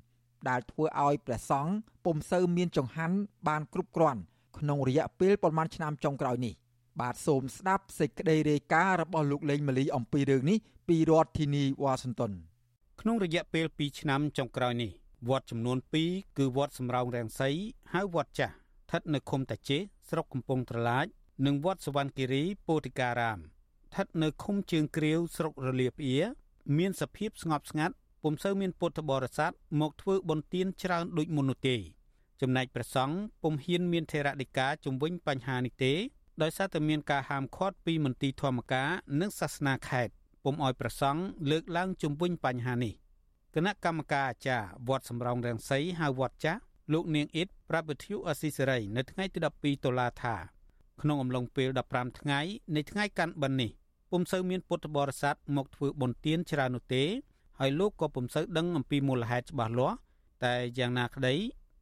[0.49, 1.73] ដែលធ្វើឲ្យព្រះសង្ឃ
[2.05, 4.21] ពុំសូវមានចង្ហាន់បានគ្រប់គ្រាន់
[4.57, 6.53] ក្នុងរយៈពេលប្រមាណឆ្នាំចុងក្រោយនេះ
[7.01, 12.31] បាទសូមស្ដាប់សេចក្តីរាយការណ៍របស់លោកលេងម៉ាលីអំពីរឿងនេះពីរដ្ឋធានីវ៉ាស៊ីនតោន
[13.01, 14.91] ក្នុងរយៈពេល2ឆ្នាំចុងក្រោយនេះ
[15.27, 15.77] វត្តចំនួន
[16.07, 17.49] 2គឺវត្តសំរោងរាំងសី
[17.93, 19.77] ហៅវត្តចាស់ស្ថិតនៅឃុំតាជេ
[20.09, 21.05] ស្រុកកំពង់ត្រឡាច
[21.45, 26.17] និងវត្តសវណ្ណគិរីពោធិការាមស្ថិតនៅឃុំជើងគ្រាវស្រុករលាផ្អៀ
[26.77, 29.51] មានសភាពស្ងប់ស្ងាត់ពុំសូវមានពុទ្ធបរិស័ទ
[29.81, 31.75] មកធ្វើបុណ្យទានច្រើនដូចមុននោះទេ
[32.41, 35.93] ចំណែកព្រះសង្ឃពុំហ៊ានមានថេរដីកាជំវិញបញ្ហានេះទេ
[36.41, 42.93] ដោយសារតែមានការហាមឃាត់ពីមន្ទីរធម្មការនិងសាសនាខេត្តពុំអោយព្រះសង្ឃលើកឡើងជំវិញបញ្ហានេះ
[43.55, 46.61] គណៈកម្មការអាចារ្យវត្តសំរោងរាំងសីហៅវត្តចាស់
[46.93, 50.35] លោកនាងអ៊ីតប្រាប់វិទ្យុអស៊ីសេរីនៅថ្ងៃទី12តុលាថា
[51.01, 52.39] ក្នុងអំឡុងពេល15ថ្ងៃ
[52.75, 53.71] នៃថ្ងៃកាន់បិណ្ឌនេះ
[54.11, 57.03] ពុំសូវមានពុទ្ធបរិស័ទមកធ្វើបុណ្យទានច្រើននោះទេ
[57.59, 59.97] ហើយលោកក៏ពុំសូវដឹងអំពីមូលហេតុច្បាស់លាស់
[60.45, 61.35] តែយ៉ាងណាក្តី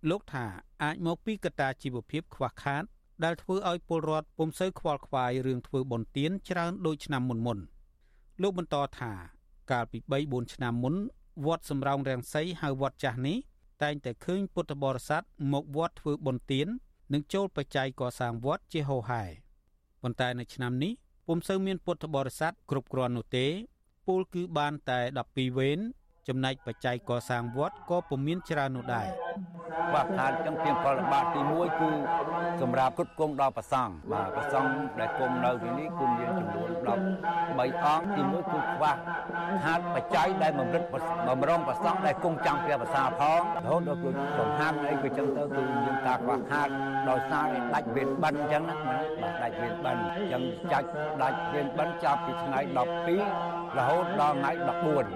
[0.10, 0.45] លោកថា
[0.84, 2.84] អាចមកពីកត្តាជីវភាពខ្វះខាត
[3.23, 7.58] ដែលធ្វើឲ្យពលរដ្ឋពុំសូវខ្វល់ខ្វាយរឿងធ្វើបុណ្យទានច្រើនដូចឆ្នាំមុនមុន
[8.41, 9.12] លោកបន្តថា
[9.71, 10.95] កាលពី3 4ឆ្នាំមុន
[11.45, 13.38] វត្តសំរោងរាំងសីហៅវត្តចាស់នេះ
[13.84, 15.23] តែងតែឃើញពុទ្ធបរិស័ទ
[15.54, 16.67] មកវត្តធ្វើបុណ្យទាន
[17.13, 19.23] និងចូលបច្ច័យកសាងវត្តជាហោហែ
[20.02, 20.93] ប៉ុន្តែនៅឆ្នាំនេះ
[21.28, 23.47] ពុំសូវមានពុទ្ធបរិស័ទគ្រប់គ្រាន់នោះទេ
[24.08, 25.80] ពូលគឺបានតែ12វេន
[26.28, 29.08] ចំណែកបច្ច័យកសាងវត្តក៏ពុំមានច្រើននោះដែរ
[29.93, 31.89] បាទខាតចឹងជាផលលំបាកទី1គឺ
[32.62, 36.89] សម្រាប់គ្រប់គង់ដល់ប្រសង់បាទប្រសង់ដែលគង់នៅទីនេះគឺមានចំនួន13
[37.86, 38.95] អង្គទី1គឺខ្វះ
[39.63, 40.84] ខាតបច្ច័យដែលបំរិត
[41.27, 46.67] បំរុងប្រសង់ដែលគង់ចាំព្រះភាសាផងរហូតដល់គឺចំហាំអីក៏ចឹងទៅគឺមានការខ្វះខាត
[47.10, 48.75] ដោយសារដាច់វេនបិណ្ឌចឹងណា
[49.21, 50.88] បាទដាច់វេនបិណ្ឌចឹងចាច់
[51.21, 52.60] ដាច់វេនបិណ្ឌចាប់ពីថ្ងៃ
[53.19, 54.51] 12រហូតដល់ថ្ងៃ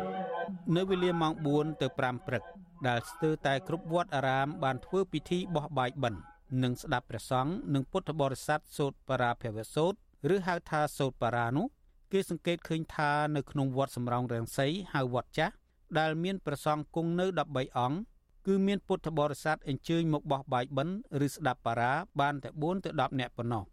[0.05, 2.43] 14នៅវេលាម៉ោង4ទៅ5ព្រឹក
[2.87, 6.21] ដែលស្ទើរតែគ្រប់វត្តអារាមបានធ្វើពិធីបោះបាយបិណ្ឌ
[6.63, 9.97] និងស្ដាប់ព្រះសង្ឃនិងពុទ្ធបរិស័ទសូត្របរាភវសូត្រ
[10.35, 11.67] ឬហៅថាសូត្របារានោះ
[12.11, 15.53] គេសង្កេតឃើញថានៅក្នុងវត្តសំរោងរាំងសីហៅវត្តចាស់
[15.99, 17.99] ដែលមានព្រះសង្ឃគង់នៅ13អង្គ
[18.47, 23.63] គឺមានពុទ្ធបរិស័ទអញ្ជើញមកបោះបាយបិណ្ឌឬស្ដាប់បារាបានតែ4ទៅ10នាក់ប៉ុណ្ណោះ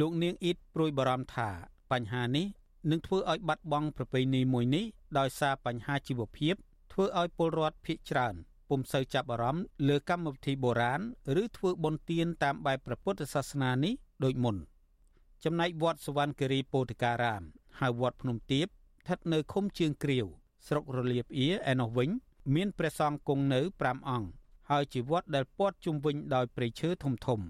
[0.00, 1.48] លោកនាងអ៊ីតព្រួយបារម្ភថា
[1.92, 2.46] បញ្ហានេះ
[2.90, 4.84] នឹងធ្វើឲ្យបាត់បង់ប្រពៃណីមួយនេះ
[5.18, 6.54] ដោយសារបញ្ហាជីវភាព
[6.92, 8.34] ធ្វើឲ្យពលរដ្ឋភ័យច្រើន
[8.68, 11.00] ពុំសូវចាប់អារម្មណ៍លើកម្មវិធីបុរាណ
[11.42, 14.56] ឬធ្វើបុណ្យទានតាមបែបព្រះពុទ្ធសាសនានេះដូចមុន
[15.44, 17.42] ចំណែកវត្តសវណ្ណគិរីពោធិការាម
[17.80, 20.26] ហៅវត្តភ្នំទៀបស្ថិតនៅឃុំជើងគ្រាវ
[20.66, 22.10] ស្រុករលៀបអៀឯនោះវិញ
[22.54, 24.28] មានព្រះសង្ឃគង់នៅ5អង្គ
[24.70, 27.40] ហើយជាវត្តដែលព័ទ្ធជុំវិញដោយព្រៃឈើធំធំ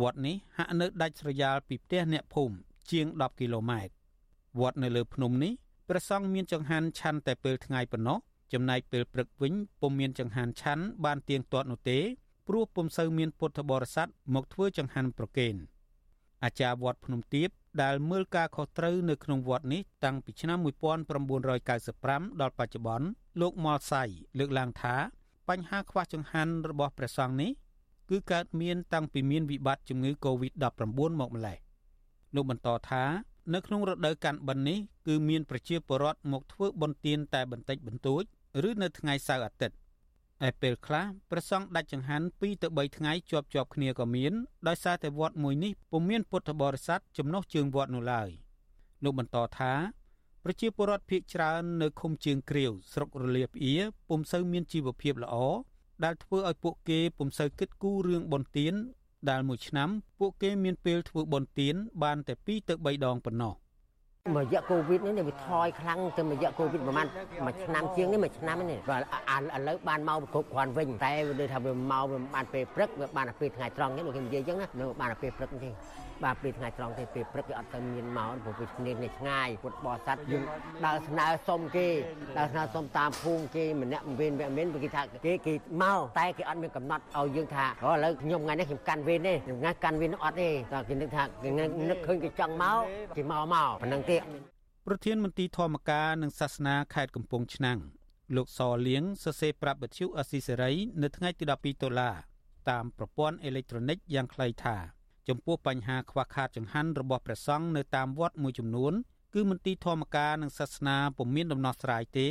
[0.00, 2.54] វត្តនេះហាក់នៅដាច់ស្រយាលពីផ្ទះអ្នកភូមិ
[2.90, 3.92] ជាង10គីឡូម៉ែត្រ
[4.60, 5.52] វត្តនៅលើភ្នំនេះ
[5.88, 8.18] ព្រះសង្ឃមានចង្ហាន់ឆាន់តែពេលថ្ងៃប៉ុណ្ណោះ
[8.54, 11.98] ចំណែកពេលព្រឹកវិញពុំមានចង្ហាន់ឆាន់បានទៀងទាត់នោះទេ
[12.48, 15.54] ព្រោះពុំសូវមានពុទ្ធបរិស័ទមកធ្វើចង្ហាន់ប្រគេន
[16.44, 17.48] អាចារ្យវត្តភ្នំទៀប
[17.82, 20.58] ដែលមើលការខុសត្រូវនៅក្នុងវត្តនេះតាំងពីឆ្នាំ
[21.44, 23.06] 1995ដល់បច្ចុប្បន្ន
[23.40, 24.02] លោកមលសៃ
[24.38, 24.96] លើកឡើងថា
[25.48, 27.50] បញ្ហាខ្វះចង្ហាន់របស់ព្រះសង្ឃនេះ
[28.10, 30.82] គឺកើតមានតាំងពីមានវិបត្តិជំងឺ Covid-19
[31.20, 31.58] មកម្ល៉េះ
[32.34, 33.04] លោកបន្តថា
[33.54, 38.24] នៅក្នុងរដូវកាន់បិណ្ឌនេះគឺមានប្រជាពលរដ្ឋមកធ្វើបុណ្យទានតែបន្តិចបន្តួច
[38.68, 39.76] ឬនៅថ្ងៃសៅរ៍អាទិត្យ
[40.46, 44.32] ឯពេលខ្លះព្រះសង្ឃដាច់ចង្ហាន់2ទៅ3ថ្ងៃជាប់ជាប់គ្នាក៏មាន
[44.68, 48.28] ដោយសារតែវត្តមួយនេះពុំមានពុទ្ធបរិស័ទចំណុះជើងវត្តនោះឡើយ
[49.04, 49.72] លោកបន្តថា
[50.44, 53.74] ប្រជាពលរដ្ឋភៀកច្រើននៅឃុំជើងគ្រាវស្រុករលាផ្អៀ
[54.08, 55.36] ពុំសូវមានជីវភាពល្អ
[56.04, 58.74] ដែលធ្វើឲ្យពួកគេពុំសូវគិតគូររឿងបុណ្យទាន
[59.30, 59.88] ដែលមួយឆ្នាំ
[60.18, 63.54] ពួកគេមានពេលធ្វើបុណ្យទានបានតែ2ទៅ3ដងប៉ុណ្ណោះ
[64.26, 67.06] មួយរយៈកូវីដនេះវាថយខ្លាំងទៅមួយរយៈកូវីដប្រហែល
[67.46, 69.02] មួយឆ្នាំជាងនេះមួយឆ្នាំនេះបាទ
[69.56, 75.70] ឥឡូវបានមកគ្រប់គ្រាន់វិញតែវាដូចថាវាមកវាបានពេលព្រឹកវាបានពេលថ្ងៃត្រង់នេះដូចគេនិយាយអញ្ចឹងណានៅបានពេលព្រឹកទេ
[76.24, 80.42] បាទពេលថ្ងៃត្រង់ទេពេលព្រឹកវាអត់ទៅមានមកព្រោះវាគ្នាគ្នាឆ្ងាយពុតបោះសัตว์យើង
[80.84, 81.88] ដើរស្នើសុំគេ
[82.38, 87.68] ដើរស្នើសុំតាមភូមិគេម្នាក់វេនវេនមានគេថាគេគេមកតែគេអត់មានកំណត់ឲ្យយើងថាឥ
[88.04, 91.50] ឡូវខ្ញុំថ្ងៃនេះខ្ញុំកាន់វេនទេខ្ញុំថ្ងៃកាន់វេនអត់ទេតែគេនឹកថាគេ
[91.90, 92.78] នឹកឃើញគេចង់មក
[93.16, 94.16] គេមកមកប៉ុណ្ណឹងទេ
[94.86, 97.78] ប្រធានមន្ត្រីធម្មការនិងសាសនាខេត្តកំពង់ឆ្នាំង
[98.36, 100.72] លោកសលៀងសរសេរប្រាប់បទអស៊ីសេរី
[101.02, 102.10] នៅថ្ងៃទី12តុលា
[102.70, 104.76] តាមប្រព័ន្ធអេឡិចត្រូនិកយ៉ាងខ្លីថា
[105.28, 108.92] ចំពោះបញ្ហាខ្វះខាតចង្ហាន់របស់ព្រះសង្ឃនៅតាមវត្តមួយចំនួន
[109.34, 112.28] គឺមន្ទីរធម្មការនិងសាសនាពុំមានដំណោះស្រាយទេ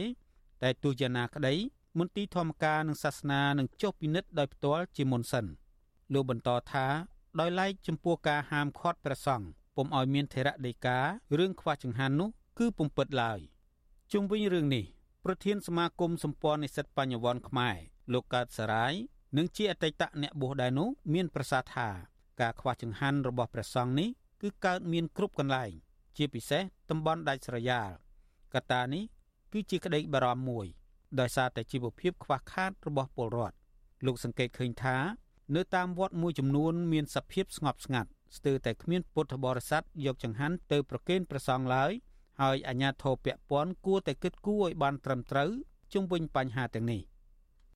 [0.62, 1.56] តែទោះយ៉ាងណាក្តី
[2.00, 5.46] មន្ទីរធម្មការនិងសាសនានឹងចុះពិនិត្យដោយផ្ទាល់ជាមុនសិន
[6.14, 6.88] លោកបន្តថា
[7.40, 11.00] ដោយឡែកចំពោះការហាមឃាត់ព្រះសង្ឃពុំឲ្យមានធរៈដីកា
[11.38, 12.30] រឿងខ្វះចង្ហាន់នោះ
[12.60, 13.40] គឺពុំពិតឡើយ
[14.12, 14.86] ជុំវិញរឿងនេះ
[15.26, 17.76] ប្រធានសមាគមសម្ព័ន្ធនិស្សិតបញ្ញវន្តខ្មែរ
[18.14, 18.94] លោកកើតសរាយ
[19.38, 21.90] និងជាអតីតអ្នកបួសដែរនោះមានប្រសាសន៍ថា
[22.41, 24.10] ការខ្វះចង្ហាន់របស់ព្រះសង្ឃនេះ
[24.41, 25.72] គឺកើតមានគ្រប់កន្លែង
[26.17, 27.89] ជាពិសេសតំបន់ដាច់ស្រយាល
[28.54, 29.04] កត្តានេះ
[29.52, 30.65] គឺជាក្តីបារម្ភមួយ
[31.19, 33.56] ដោយសារតែជីវភាពខ្វះខាតរបស់ពលរដ្ឋ
[34.06, 34.98] លោកសង្កេតឃើញថា
[35.56, 41.91] នៅតាមវត្តមួយចំនួន មានសភាពស្ងប់ស្ងាត់ស្ទើរតែគ្មានពុទ្ធបរិស័ទយកចង្ហាន់ទៅប្រគេនព្រះសង្ឃឡើយ
[42.41, 45.50] ហើយអាជ្ញាធរពាក់ព័ន្ធគួរតែគិតគូរឲ្យបានត្រឹមត្រូវ
[45.93, 47.02] ជុំវិញបញ្ហាទាំងនេះ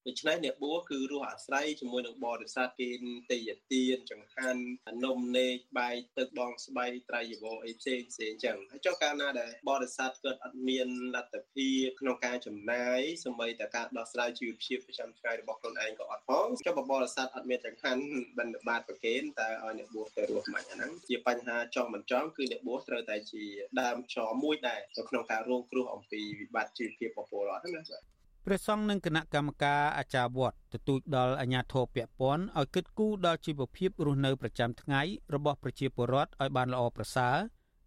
[0.10, 2.90] ដូច្នេះអ្នកបួសគឺរស់អាស្រ័យជាមួយនឹងបរិស័ទគេ
[3.32, 4.62] ទេយទានចង្ហាន់
[5.04, 18.04] នំនេកបាយទឹកបងស្បៃត្រៃយវរអីផ្សេងផ្សេងចឹងហើយចុះកាលណាដែលបរិស័ទគាត់អត់មានលទ្ធភាពក្នុងការចំណាយសម្បីតែការដោះស្រាយជីវភាពប្រចាំថ្ងៃរបស់ខ្លួនឯងក៏អត់ផងចុះបរិស័ទអត់មានចង្ហាន់
[18.38, 23.44] បិណ្ឌបាតប្រគេនតើឲ្យអ្នកបួសទៅរស់មិនអាហ្នឹងជាបញ្ហាចង់មិនចង់គឺអ្នកបួសត្រូវតែជា
[23.82, 28.17] ដើមចមួយដែរនៅក្នុងការរងគ្រោះអំពីវិបត្តិជីវភាពរបស់ពលរដ្ឋណាបាទ
[28.50, 35.02] ព្រះសង្ឃនិងគណៈកម្មការអាចារ្យវត្តទទូចដល់អាជ្ញាធរពាក់ព័ន្ធឲ្យគិតគូរដល់ជីវភាពរស់នៅប្រចាំថ្ងៃ
[35.36, 37.36] របស់ប្រជាពលរដ្ឋឲ្យបានល្អប្រសើរ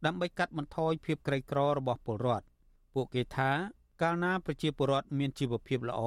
[0.05, 2.44] ដើម្បីកាត់បន្ថយភាពក្រីក្ររបស់ពលរដ្ឋ
[2.94, 3.51] ពួកគេថា
[4.03, 6.03] កាលណាប្រជាពលរដ្ឋមានជីវភាពល្អ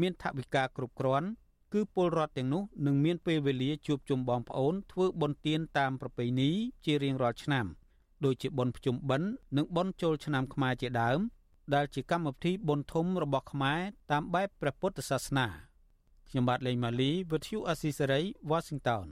[0.00, 1.28] មានថវិកាគ្រប់គ្រាន់
[1.72, 6.50] គឺពលរដ្ឋទាំងនោះនឹងមានពេលវេលាជួបជុំបងប្អូនធ្វើបុណ្យទានតាមប្រពៃណី
[6.84, 7.66] ជារៀងរាល់ឆ្នាំ
[8.24, 11.20] ដូចជាបុណ្យភ្ជុំបិណ្ឌនិងបុណ្យចូលឆ្នាំខ្មែរជាដើម
[11.74, 13.80] ដែលជាកម្មវិធីបុណ្យធំរបស់ខ្មែរ
[14.12, 15.46] តាមបែបព្រះពុទ្ធសាសនា
[16.28, 18.20] ខ្ញុំបាទលេងម៉ាលីវិទ្យុអស៊ីសេរី
[18.50, 19.06] Washington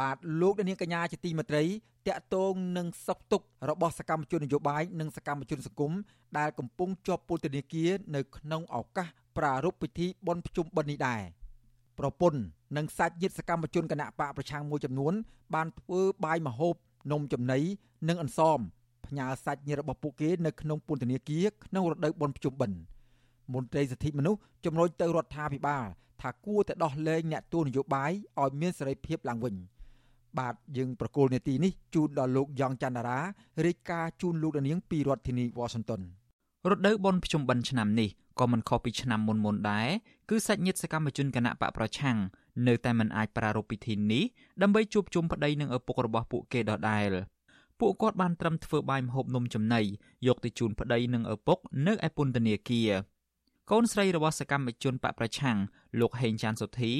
[0.00, 1.64] បាទលោកនាងកញ្ញាជាទីមេត្រី
[2.06, 5.92] តកតងនឹងសុខទុក្ខរបស់សកម្មជននយោបាយនិងសកម្មជនសង្គម
[6.38, 11.22] ដែលកំពុងជាប់ពន្ធនាគារនៅក្នុងឱកាសប្រារព្ធពិធីបុណ្យភ្ជុំបិណ្ឌនេះដែរ
[11.98, 12.40] ប្រពន្ធ
[12.76, 15.14] និងសាច់ញាតិសកម្មជនគណៈបកប្រឆាំងមួយចំនួន
[15.54, 16.74] បានធ្វើបាយមហូប
[17.12, 17.60] នំចំណី
[18.08, 18.58] និងអន្សម
[19.10, 22.78] ផ្ញើសាច់ញាតិរបស់ពួកគេនៅក្នុងពន្ធនាគារក្នុងរដូវបុណ្យភ្ជុំបិណ្ឌ
[23.54, 25.84] មន្ត្រីសិទ្ធិមនុស្សជំរុញទៅរដ្ឋាភិបាល
[26.20, 29.54] ថាគួរតែដោះលែងអ្នកទួលនយោបាយឲ្យមានសេរីភាពឡើងវិញ
[30.38, 33.18] បាទយើងប្រកូលនេតិនេះជូនដល់លោកយ៉ងច័ន្ទរា
[33.66, 36.00] រាយការណ៍ជូនលោកនាងពីរដ្ឋធានី Washington
[36.70, 38.08] រដូវបុណ្យភ្ជុំបិណ្ឌឆ្នាំនេះ
[38.40, 39.88] ក៏មិនខុសពីឆ្នាំមុនមុនដែរ
[40.30, 42.18] គឺសាច់ញាតិសកម្មជនគណៈបកប្រឆាំង
[42.66, 44.24] នៅតែមិនអាចប្រារព្ធពិធីនេះ
[44.62, 47.10] ដើម្បីជួបជុំប្តីនិងឪពុករបស់ពួកគេដដែល។
[47.80, 49.82] ពួកគាត់បានត្រឹមធ្វើបាយម្ហូបនំចំណី
[50.26, 52.90] យកទៅជូនប្តីនិងឪពុកនៅឯពន្ធនាគារ
[53.70, 55.56] កូនស្រីរបស់សកម្មជនបកប្រឆាំង
[56.00, 56.92] លោកហេងចាន់សុធី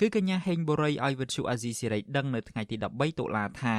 [0.00, 3.76] គឺកញ្ញាហេងបូរីឲ្យវិទ្យុអាស៊ីសេរីដឹងនៅថ្ងៃទី13តុលាថា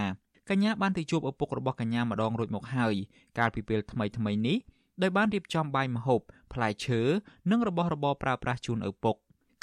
[0.49, 2.95] កញ្ញាបានទៅជួបឪពុករបស់កញ្ញាម្ដងរួចមកហើយ
[3.37, 4.57] កាលពីពេលថ្មីថ្មីនេះ
[5.01, 6.21] ដោយបានរៀបចំបាយម្ហូប
[6.53, 7.01] ផ្លែឈើ
[7.51, 9.15] និងរបស់របរប្រើប្រាស់ជូនឪពុក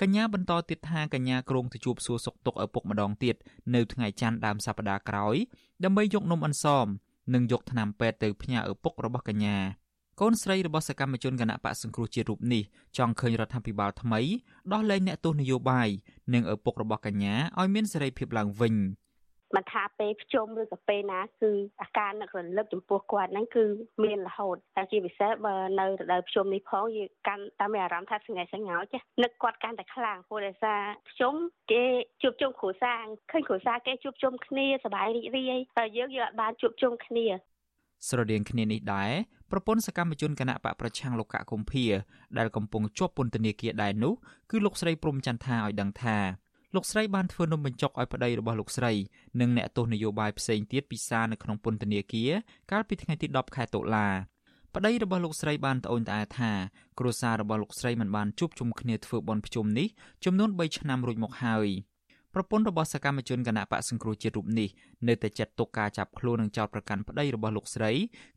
[0.03, 3.37] កញ្ញាបន្តទៀតថាកញ្ញាគ្រងទៅជួបសួរសុខទុក្ខឪពុកម្ដងទៀត
[3.75, 5.37] នៅថ្ងៃច័ន្ទដើមសប្តាហ៍ក្រោយ
[5.85, 6.87] ដើម្បីយកនំអន្សម
[7.35, 9.57] និងយកថ្នាំពេទ្យទៅផ្ញើឪពុករបស់កញ្ញា
[10.21, 12.63] កូនស្រីរបស់សកម្មជនគណៈបកសង្គ្រោះជាតិរូបនេះ
[12.97, 14.21] ចង់ឃើញរដ្ឋាភិបាលថ្មី
[14.73, 15.89] ដោះលែងអ្នកទោសនយោបាយ
[16.35, 18.75] និងឪពុករបស់កញ្ញាឲ្យមានសេរីភាពឡើងវិញ។
[19.57, 21.51] មិនថាពេលភ្ជុំឬក៏ពេលណាគឺ
[21.83, 23.65] អាការនឹករលឹកចំពោះគាត់ហ្នឹងគឺ
[24.05, 31.35] មានរហូតតែជាពិសេសបើនៅរដូវភ្ជុំនេះផងយើងកាន់តែមានអារម្មណ៍ថាស្ងេះស្ងោចនឹកគាត់កាន់តែខ្លាំងព្រោះដោយសារភ្ជុំ
[31.73, 31.85] គេ
[32.23, 37.27] ជួបជុំគ្រួសារឃើញគ្រួសារគេជួបជុំគ្នាសប្បាយរីករាយតែយើងយើងអាចបានជួបជុំគ្នា
[38.09, 39.13] ស្រដៀងគ្នានេះដែរ
[39.51, 41.85] ប្រពន្ធសកម្មជនគណៈបកប្រឆាំងលោកកកុម្ភា
[42.39, 44.15] ដែលកំពុងជាប់ពន្ធនាគារដែរនោះ
[44.51, 46.17] គឺលោកស្រីព្រំចន្ទថាឲ្យដឹងថា
[46.75, 48.93] លោកស្រីបានធ្វើនំបញ្ចុកឲ្យប្តីរបស់លោកស្រី
[49.41, 52.31] និងអ្នកទោសនយោបាយផ្សេងទៀតពិសានៅក្នុងពន្ធនាគារ
[52.71, 54.09] កាលពីថ្ងៃទី10ខែតុលា
[54.75, 56.51] ប្តីរបស់លោកស្រីបានត្អូញត្អែថា
[56.99, 59.89] គ្រួសាររបស់លោកស្រីមិនបានជួបជុំគ្នាធ្វើបុណ្យភ្ជុំនេះ
[60.25, 61.69] ចំនួន3ឆ្នាំរួចមកហើយ
[62.35, 64.69] ប្រពន្ធរបស់សកម្មជនគណៈបកសង្គ្រោះជាតិរូបនេះ
[65.09, 67.91] នៅតែចាត់ទុកការចាប់ខ្លួននិងចោទប្រកាន់ប្តីរបស់លោកស្រី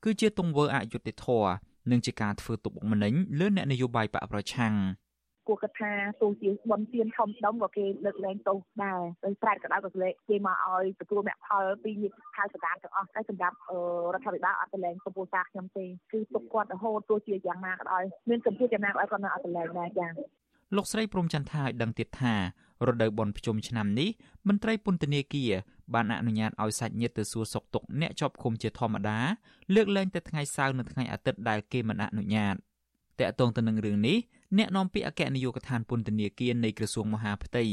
[0.04, 1.52] គឺជាទង្វើអយុត្តិធម៌
[1.92, 4.76] និងជាការធ្វើទុកបុកម្នេញលើអ្នកនយោបាយបកប្រឆាំង។
[5.48, 13.58] គួរគិតថាទោះជាបនទៀនធំដុំក៏គេលើកលែងទោសដែរដោយស្រែកក៏ដោយក៏លេគេមកឲ្យទទួលមគ្គផលពីញាតិខៅសកម្មទាំងអស់តែសម្រាប់
[14.14, 20.12] រដ្ឋាភិបាលអត់ទៅលែងកម្ពុជាសាខ្ញុំទេគឺទុកគាត់រហូតទោះជាយ៉ាងណាក៏ដោយមានកម្ពុជាយ៉ាងណាក៏ដោយគាត់នៅអត់ទៅលែងដែរចា៎
[20.76, 22.34] លោកស្រីព្រំចន្ទថាឲ្យដឹងទៀតថា
[22.88, 24.10] រដូវបុណ្យភ្ជុំឆ្នាំនេះ
[24.48, 25.52] មន្ត្រីពន្ធនាគារ
[25.94, 29.20] បានអនុញ្ញាតឲ្យសាច់ញាតិទៅសួរសុខទុក្ខអ្នកជាប់ឃុំជាធម្មតា
[29.76, 32.56] លើកលែងតែថ្ងៃសៅរ៍និងថ្ងៃអាទិត្យដែលគេមិនអនុញ្ញាត
[33.22, 34.18] តកតងទៅនឹងរឿងនេះ
[34.58, 37.64] អ្នកនាំពាក្យអគ្គនាយកដ្ឋានពន្ធនាគារនៃក្រសួងមហាផ្ទៃ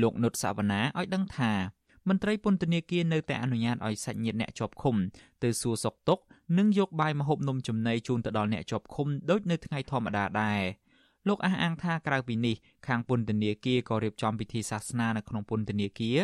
[0.00, 1.52] លោកនុតសវណ្ណាឲ្យដឹងថា
[2.08, 4.96] មន្ត្រីពន្ធនាគារនៅតែអនុញ្ញាតឲ្យសាច់ញាតិអ្នកជាប់ឃុំ
[5.42, 6.22] ទៅសួរសុខទុក្ខ
[6.58, 10.62] និងយកបាយម្ហូបនំចំណីជូនទៅដល់អ្នកជាប់ឃុំដូចនៅថ្ងៃធម្មតាដែរ
[11.28, 12.56] លោកអះអាងថាក្រៅពីនេះ
[12.86, 16.18] ខាងពន្ធនាគារក៏រៀបចំពិធីសាសនានៅក្នុងពន្ធនាគារ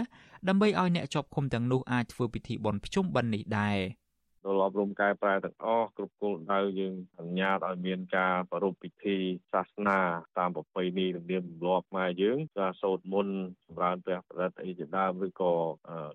[0.49, 3.79] ដើម្បីឲ្យអ្នកជាប់ឃុំទាំងនោះអាចធ្វើពិធីបុណ្យភ្ជុំបិណ្ឌនេះដែរ។
[4.47, 9.17] ដល់អប់រំកែប្រែទាំងអស់គ្រប់គោលដៅយើងអនុញ្ញាតឲ្យមានការប្រារព្ធពិធី
[9.53, 10.01] សាសនា
[10.39, 15.53] តាមប្រពៃណីទំនៀមទម្លាប់ខ្មែរយើងការសូត្រមន្តចម្រើនព្រះបរិត្តអីជាដើមឬក៏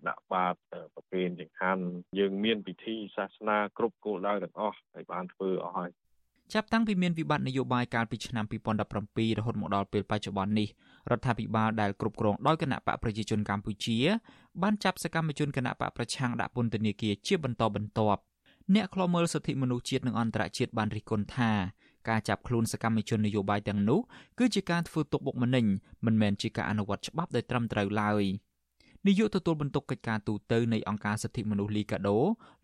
[0.07, 0.55] ដាក់បាត
[0.93, 1.83] ប្រគេនចង្ហាន់
[2.19, 5.91] យើងមានពិធីសាសនាគ្រប់គោលដៅទាំងអស់ហើយបានធ្វើអស់ហើយ
[6.53, 10.67] ចាប់តាំងពីមានវិបត្តិនយោបាយកាលពីឆ្នាំ2017រហូតមកដល់ពេលបច្ចុប្បន្ននេះ
[11.11, 13.97] រដ្ឋាភិបាលដែលគ្រប់គ្រងដោយគណៈបកប្រជាជនកម្ពុជា
[14.61, 18.21] បានចាប់សកម្មជនគណៈបកប្រឆាំងដាក់ពន្ធនាគារជាបន្តបន្ទាប់
[18.75, 21.51] អ្នកខ្លោមើលសិទ្ធិមនុស្សជាតិនិងអន្តរជាតិបានរិះគន់ថា
[22.09, 23.99] ការចាប់ខ្លួនសកម្មជននយោបាយទាំងនោះ
[24.39, 25.65] គឺជាការធ្វើទុកបុកម្នេញ
[26.05, 28.23] មិនមែនជាការអនុវត្តច្បាប់ដោយត្រឹមត្រូវឡើយ
[29.07, 32.17] នាយកទទួលបន្ទុកកិច្ចការទូតទៅនៃអង្គការសិទ្ធិមនុស្សលីកាដូ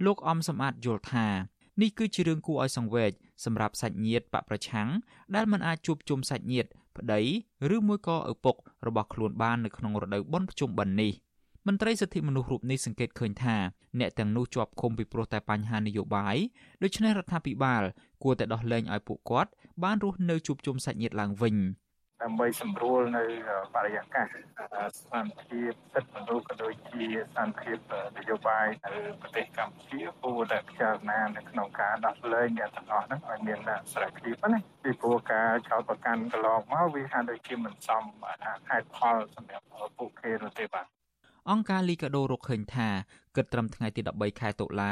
[0.05, 1.27] លោកអំសំអាតយល់ថា
[1.81, 3.11] នេះគឺជារឿងគួរឲ្យសង្វេគ
[3.45, 4.87] សម្រាប់សាច់ញាតិបកប្រឆាំង
[5.35, 7.21] ដែលមិនអាចជួបជុំសាច់ញាតិ ប្តី
[7.75, 8.55] ឬមួយក៏ឪពុក
[8.87, 11.11] របស់ខ្លួនបាននៅក្នុងរដូវបុណ្យភ្ជុំបិណ្ឌនេះ
[11.67, 13.55] មន្ត្រីសិទ្ធិមនុស្សរូបនេះសង្កេតឃើញថា
[13.99, 16.35] អ្នកទាំងនោះជាប់ឃុំពីព្រោះតែបញ្ហានយោបាយ
[16.83, 17.83] ដូច្នេះរដ្ឋាភិបាល
[18.23, 19.51] គួរតែដោះលែងឲ្យពួកគាត់
[19.83, 21.55] បានរស់នៅជួបជុំសាច់ញាតិឡើងវិញ។
[22.23, 23.23] ដើម្បីសម្រួលនៅ
[23.75, 27.77] បរិយាកាសស្ថានភាពសិទ្ធិមនុស្សក៏ដូចជាស្ថានភាព
[28.17, 33.59] នយោបាយនៅប្រទេសកម្ពុជាគួរតែពិចារណានៅក្នុងការដោះលែងអ្នកទាំងអស់ហ្នឹងឲ្យមាន
[33.91, 38.03] សេរីភាពណាពីព្រោះការចោទប្រកាន់កន្លងមកវាហាក់ដូចជាមិនសម
[38.69, 39.65] ហេតុផលសម្រាប់
[39.97, 40.85] ពួកគេនោះទេបាទ
[41.51, 42.89] អង្គការលីកាដូរកឃើញថា
[43.35, 44.91] គិតត្រឹមថ្ងៃទី13ខែតុលា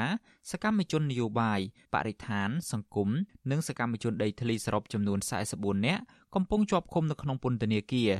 [0.51, 1.59] សកម្មជននយោបាយ
[1.93, 3.09] បរិស្ថាន សង្គម
[3.51, 5.19] និងសកម្មជនដីធ្លីសរុបចំនួន
[5.53, 6.03] 44នាក់
[6.35, 8.11] កំពុងជាប់ឃុំនៅក្នុងពន្ធនាគារ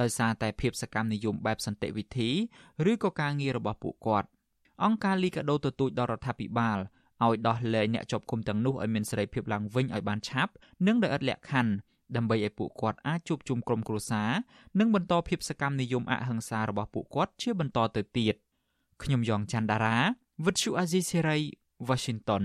[0.00, 2.30] ដោយសារតែភាពសកម្មនិយមបែបសន្តិវិធី
[2.90, 4.28] ឬក៏ការងាររបស់ពួកគាត់
[4.84, 6.78] អង្គការលីកាដូទទូចដល់រដ្ឋាភិបាល
[7.24, 10.52] ឲ្យដោះលែងអ្នកជាប់ឃុំទាំងនោះឲ្យមានសេរីភាពឡើងវិញឲ្យបានឆាប់
[10.86, 11.72] និងដោយឥតលក្ខខណ្ឌ
[12.16, 14.30] ដើម្បីឲ្យពួកគាត់អាចជួបជុំក្រុមគ្រួសារ
[14.78, 18.34] និងបន្តភាពសកម្មនិយមអហិង្សារបស់ពួកគាត់ជាបន្តទៅទៀត
[19.02, 19.98] ខ្ញុំយ៉ងច័ន្ទដារា
[20.44, 21.38] វិទ្យុអាស៊ីសេរី
[21.88, 22.44] Washington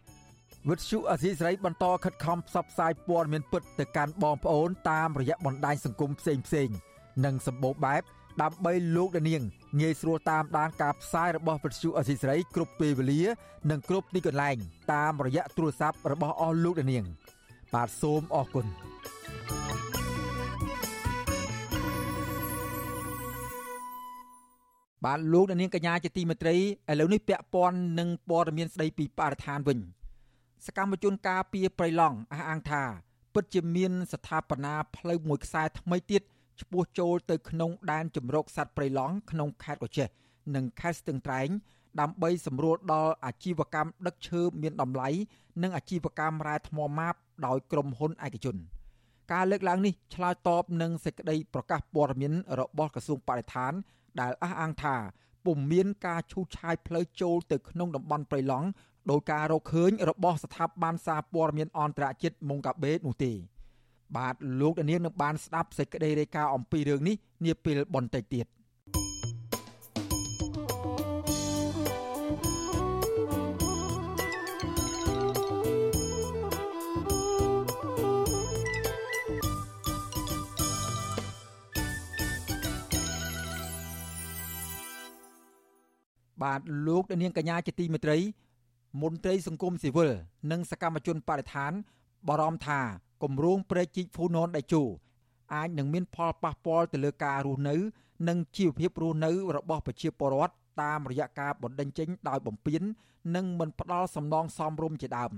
[0.69, 6.69] វិទ្យុអសីស្រីបន្តខិតខំផ្សព្វផ្សាយព័ត៌មានពិតទៅកាន់បងប្អូនតាមរយៈបណ្ដាញសង្គមផ្សេងផ្សេង
[7.25, 8.01] និងសម្បូរបែប
[8.41, 9.43] ដើម្បីលោកនាង
[9.81, 13.21] ងាយស្រួលតាមដានការផ្សាយរបស់វិទ្យុអសីស្រីគ្រប់ពេលវេលា
[13.69, 14.57] និងគ្រប់ទីកន្លែង
[14.93, 17.03] តាមរយៈទូរស័ព្ទរបស់អស់លោកនាង
[17.73, 18.65] បាទសូមអរគុណ
[25.05, 26.61] បាទលោកនាងកញ្ញាជាទីមេត្រីឥ
[26.99, 29.79] ឡូវនេះពាក់ព័ន្ធនឹងព័ត៌មានស្ដីពីបរិស្ថានវិញ
[30.65, 32.83] សកម្មជនការពីប្រៃឡង់អះអាងថា
[33.33, 36.21] ពិតជាមានស្ថាបនាផ្លូវមួយខ្សែថ្មីទៀត
[36.61, 40.07] ឆ្ពោះចូលទៅក្នុងដែនជំរកសត្វប្រៃឡង់ក្នុងខេត្តកោះចេះ
[40.55, 41.49] និងខេត្តស្ទឹងត្រែង
[41.99, 45.09] ដើម្បីសម្រួលដល់អាជីវកម្មដឹកឈើមានតម្លៃ
[45.61, 48.57] និងអាជីវកម្មរ៉ែថ្មម៉ាបដោយក្រុមហ៊ុនឯកជន
[49.31, 53.73] ការលើកឡើងនេះឆ្លើយតបនឹងសេចក្តីប្រកាសព័ត៌មានរបស់ក្រសួងបរិស្ថាន
[54.21, 54.95] ដែលអះអាងថា
[55.45, 58.67] ពុំមានការឈូសឆាយផ្លូវចូលទៅក្នុងតំបន់ព្រៃឡង់
[59.09, 63.31] ដោយការរកឃើញរបស់ស្ថាប័នសារព័ត៌មានអន្តរជាតិមុងកាបេនោះទេ
[64.17, 68.47] បាទលោកនាងនឹងបានស្ដាប់សេចក្តីរាយការណ៍អំពីរឿងនេះនាពេលបន្តិចទៀត
[86.43, 88.17] បាទលោកនាងកញ្ញាជាទីមេត្រី
[88.99, 90.11] មន្ត្រីសង្គមស៊ីវិល
[90.51, 91.71] និងសកម្មជនបរិស្ថាន
[92.27, 92.79] បារម្ភថា
[93.23, 94.83] គម្រោងព្រែកជីកហ្វូណនដៃជោ
[95.53, 97.75] អាចនឹងមានផលប៉ះពាល់ទៅលើការរស់នៅ
[98.27, 102.81] និងជីវភាពរស់នៅរបស់ប្រជាពលរដ្ឋតាមរយៈការបណ្តេញចេញដោយបំពេញ
[103.35, 105.31] និងមិនផ្ដល់សំណងសមរម្យជាដើម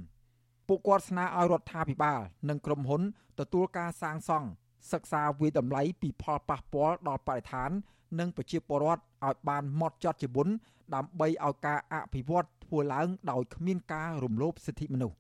[0.68, 3.02] ពួកគាត់ស្នើឲ្យរដ្ឋាភិបាល និងក្រុមហ៊ុន
[3.40, 4.48] ទទួលការសាងសង់
[4.92, 7.70] សិក្សាវិតម្លៃពីផលប៉ះពាល់ដល់បរិស្ថាន
[8.20, 10.48] និងប្រជាពលរដ្ឋឲ្យបានម៉ត់ចត់ជាមុន
[10.96, 15.18] ដើម្បីឲ្យការអភិវឌ្ឍធ្វើឡើងដោយគ្មានការរំលោភសិទ្ធិមនុស្ស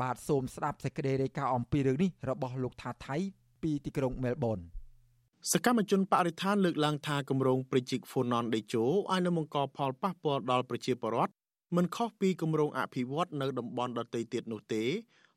[0.00, 3.16] បាទសូមស្ដាប់សេចក្តីរាយការណ៍អំពីរឿងនេះរបស់លោកថាថៃ
[3.62, 4.58] ពីទីក្រុងមែលប៊ន
[5.52, 11.32] សកម្មជនបរិស្ថានលើកឡើងថាគម្រោងព្រិជិកហ្វូណនដេជោអាចនឹងបង្កផលប៉ះពាល់ដល់ប្រជាពលរដ្ឋ
[11.76, 14.84] មិនខុសពីគម្រោងអភិវឌ្ឍនៅតំបន់ដទៃទៀតនោះទេ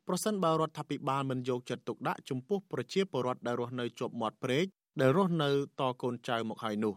[0.07, 4.65] ប្រសិនបើរដ្ឋាភិបាលមិនយកចិត្តទុកដាក់ចំពោះប្រជាពលរដ្ឋដែលរស់នៅជាប់មាត់ព្រែក
[5.01, 5.49] ដែលរស់នៅ
[5.79, 6.93] តកូនចៅមកហើយនោះ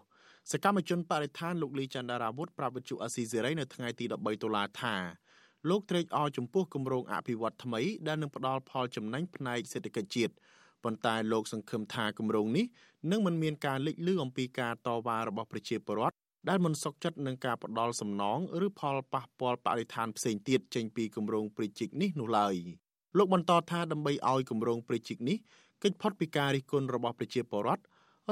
[0.53, 4.94] សកម្មជនបរិស្ថានលោកលីចន្ទរាវុធប្រាប់វិទ្យុអាស៊ីសេរីនៅថ្ងៃទី13តុលាថា
[5.68, 10.32] លោកត្រេកអរចំពោះគម្រោងអភិវឌ្ឍថ្មីដែលនឹងផ្ដល់ផលចំណេញផ្នែកសេដ្ឋកិច្ចជាតិ
[10.84, 12.66] ប៉ុន្តែលោកសង្ឃឹមថាគម្រោងនេះ
[13.11, 16.16] នឹងមិនមានការលេចលឺអំពីការតវ៉ារបស់ប្រជាពលរដ្ឋ
[16.48, 22.55] ដែលមិនសុខចិត្តនឹងការផ្ដល់សំណងឬផលប៉ះពាល់បរិស្ថានផ្សេងទៀតចេញពីគម្រោងព្រីជីកនេះនោះឡើយ
[23.18, 25.38] លោកបន្តថាដើម្បីឲ្យគម្រោងព្រៃជីកនេះ
[25.82, 27.82] គេចផុតពីការរិះគន់របស់ប្រជាពលរដ្ឋ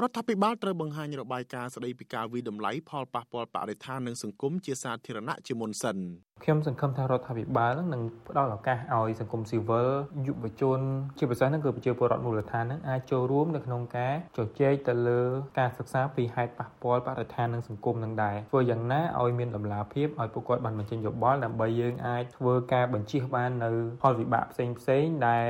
[0.03, 5.97] រដ្ឋាភិបាលត្រូវបង្ហាញរបាយការណ៍ស្តីពីការវិដំឡៃផលប៉ះពាល់បរិស្ថាននិងសង្គមជាសាធារណៈជាមុនសិន
[6.43, 9.89] ខ្ញុំសង្ឃឹមថារដ្ឋាភិបាលនឹងផ្ដល់ឱកាសឲ្យសង្គមស៊ីវិល
[10.27, 10.79] យុវជន
[11.17, 15.21] ជាពិសេសហ្នឹងគឺប្រជាពលរដ្ឋមូលដ្ឋានហ្នឹងអាចចូលរួមនៅក្នុងការជជែកទៅលើ
[15.59, 23.71] ការសិក្សាពីហេតុប៉ះពាល់បរិស្ថាននិងសង្គមនឹងដែរធ្វើយ៉ាងណាឲ្យមានតម្លាភាពឲ្យពួកគាត់បានបញ្ចេញយោបល់ដើម្បីយើងអាចធ្វើការបញ្ជៀសបាននៅ
[24.03, 25.47] ផលវិបាកផ្សេងផ្សេងដែល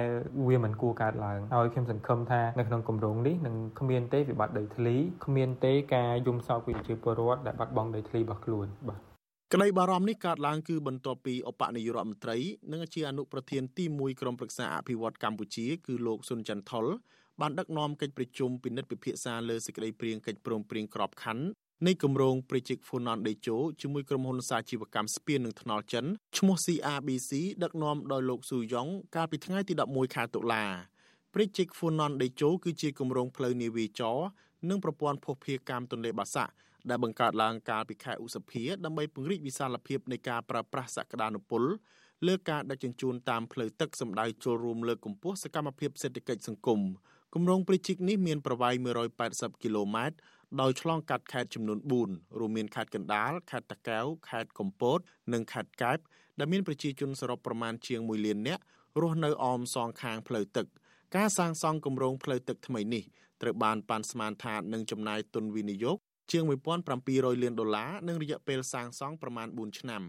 [0.48, 9.00] វាមិនគួរកើតឡើងហើយខ្ញុំសង្ឃឹមថានៅក្នុងគម្រោងនេះនឹងគ្មានទេវិបត្តិដីធ្លីគ្មានទេការយំសោកពីប្រជាពលរដ្ឋដែលបាត់បង់ដីធ្លីរបស់ខ្លួនបាទ
[9.54, 12.38] ក្តីបារម្ភនេះកើតឡើងគឺបន្ទាប់ពីឧបនាយករដ្ឋមន្ត្រី
[12.72, 16.86] និងជាអនុប្រធានទី1ក្រុមប្រឹក្សាអភិវឌ្ឍកម្ពុជាគឺលោកស៊ុនចន្ទថុល
[17.42, 21.46] បានដឹកនាំកិច្ចប្រជុំពិនិត្យពិភាក្សាលើសេចក្តីព្រាងកិច្ចព្រមព្រៀងក្របខ័ណ្ឌ
[21.88, 26.06] នៃគម្រោង Project Funan Dejo ជាមួយក្រុមហ៊ុនសាជីវកម្មស្ពាននិងថ្នល់ចិន
[26.38, 27.32] ឈ្មោះ CRBC
[27.64, 30.66] ដឹកនាំដោយលោកស៊ូយ៉ុងកាលពីថ្ងៃទី11ខែតុលា
[31.34, 34.18] Project Funan Dejo គឺជាគម្រោងផ្លូវនាវាចរ
[34.70, 36.54] និងប្រព័ន្ធភស្តុភារកម្មទន្លេបាសាក់
[36.90, 41.64] ដែលបង្កើតឡើងកាលពីខែឧសភាដើម្បីពង្រីកវិសាលភាពនៃការប្រើប្រាស់សក្តានុពល
[42.28, 46.80] លើការដឹកជញ្ជូនតាមផ្លូវទឹកសម្ដៅចូលរួមលើកកម្ពស់សកម្មភាពសេដ្ឋកិច្ចសង្គម
[47.34, 48.76] គម្រោងព្រីជីកនេះមានប្រវែង
[49.20, 50.16] 180គីឡូម៉ែត្រ
[50.62, 55.00] ដោយឆ្លងកាត់ខេត្តចំនួន4រួមមានខេត្តកណ្ដាលខេត្តតាកែវខេត្តកំពត
[55.34, 55.98] និងខេត្តកែប
[56.40, 58.64] ដែលមានប្រជាជនសរុបប្រមាណជាង1លាននាក់
[59.02, 60.68] រស់នៅអមសងខាងផ្លូវទឹក
[61.16, 63.04] ការសាងសង់គម្រោងផ្លូវទឹកថ្មីនេះ
[63.42, 65.98] ត្រូវបានប៉ាន់ស្មានថានឹងចំណាយទុនវិនិយោគ
[66.32, 66.44] ជាង
[66.94, 70.04] 1700លានដុល្លារនិងរយៈពេលសាងសង់ប្រមាណ4ឆ្នាំ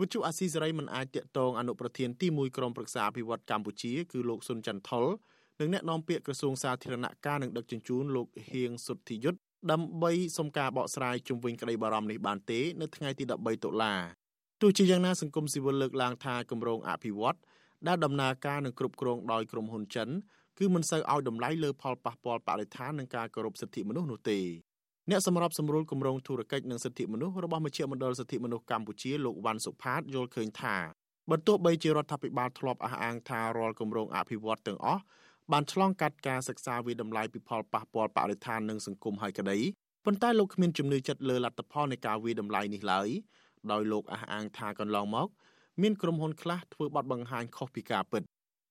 [0.00, 5.04] វិទ្យុអាស៊ីសេរីមិនអាចតាក់ទងអនុប្រធានទី1ក្រុមប្រឹក្សាអភិវឌ្ឍកម្ពុជាគឺលោកសុនចន្ទថុល
[5.60, 9.38] និងអ្នកនាំពាក្យក្រសួងសាធារណការនិងដឹកជញ្ជូនលោកហៀងសុទ្ធិយុទ្ធ
[9.70, 13.94] ដើម្បីសុំការបកស្រាយជុំវិញក្តីបារម្ភនេះបានទេ នៅថ្ងៃទី13តុលា
[14.60, 17.38] ទោះជាយ៉ាងណាសង្គមស៊ីវិលលើកឡើងថាគម្រោងអភិវឌ្ឍ
[17.88, 20.08] ដែលដំណើរការនឹងគ្រប់គ្រងដោយក្រុមហ៊ុនចិន
[20.58, 24.38] គឺមិនសូវឲ្យតម្លៃលើផលប៉ះពាល់បរិស្ថាននិងការគោរពសិទ្ធិមនុស្សនោះទេ
[25.10, 30.76] អ្នកសម្របសម្រួលគម្រោងធុរកិច្ចនិងសិទ្ធិមនុស្សរបស់មជ្ឈមណ្ឌលសិទ្ធិមនុស្សកម្ពុជាលោកវ៉ាន់សុផាតយល់ឃើញថា
[31.30, 35.02] បើទោះបីជារដ្ឋាភិបាលធ្លាប់អះអាងថារាល់គម្រោងអភិវឌ្ឍទាំងអស់
[35.52, 39.58] បានឆ្លងកាត់ការសិក្សាវិតម្លៃពីផលប៉ះពាល់បរិស្ថាននិងសង្គមហើយក្តី
[40.04, 43.08] ប៉ុន្តែលោកគ្មានជំនឿចិត្តលើលទ្ធផលនៃការវិតម្លៃនេះឡើយ
[43.72, 45.28] ដោយលោកអះអាងថាកន្លងមក
[45.82, 48.22] មានក្រុមហ៊ុនខ្លះធ្វើបទបង្ហាញខុសពីការពិត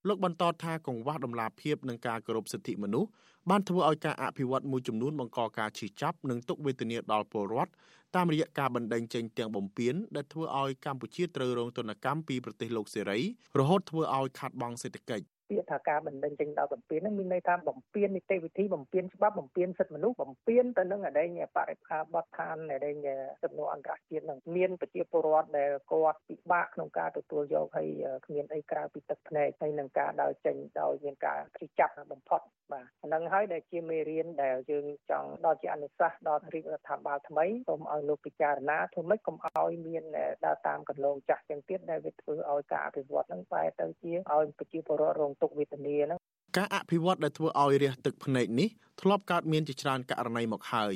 [0.08, 3.10] លោកបន្តថាកង្វះដំណាភាពនឹងការគោរពសិទ្ធិមនុស្ស
[3.49, 7.72] បានធ្វើឲ្យការអភិវឌ្ឍមួយចំនួនបង្កការឈឺចាប់និងទុក្ខវេទនាដល់ពលរដ្ឋ
[8.16, 13.20] តាមរយៈការបណ្តេញចេញទាំងបំពេញដែលធ្វើឲ្យកម្ពុជាត្រូវរងទណ្ឌកម្មពីប្រទេសលោកសេរី
[13.60, 22.95] រហូតធ្វើឲ្យខាតបង់សេដ្ឋកិច្ចពាក្យថាការបណ្ដឹងចេញដល់បំពេញហ្នឹងមានន័យថាបំពេញនីតិវិធីបំពេញច្បាប់បំពេញសិទ្ធិមនុស្សបំពេញទៅនឹងអដែងបរិខាបទឋានអដែង
[23.43, 27.89] សំណួរអន្តរជាតិហ្នឹងមានប្រជាពលរដ្ឋដែលគាត់ពិបាកក្នុងការទទួលយកហើយ
[28.25, 32.41] គ្មានអីក្រៅពីទឹកភ្នែកហើយនឹងការដើរចេញដោយមានការព្រីចាប់បំផុត
[32.71, 40.03] បាទហ្នឹងហើយដែលជាមេរៀនដែលយើងចង់ដល់ជាអនុសាសន៍ដល់រាជរដ្ឋាភិបាលថ្មីសូមឲ្យលោកពិចារណាធ្វើម៉េចកុំឲ្យមាន
[40.45, 46.19] ដើរតាមកន្លងចាស់ចឹងទៀតដែលវាធ្វើឲ្យការអភិវឌ្ឍហ្នឹងបែរទៅជាឲ្យប្រជាពលរដ្ឋរងទុក្ខវេទនាហ្នឹង
[46.57, 48.69] ការអភិវឌ្ឍដែលធ្វើឲ្យរះទឹកភ្នែកនេះ
[49.01, 50.95] ធ្លាប់កើតមានជាច្រើនករណីមកហើយ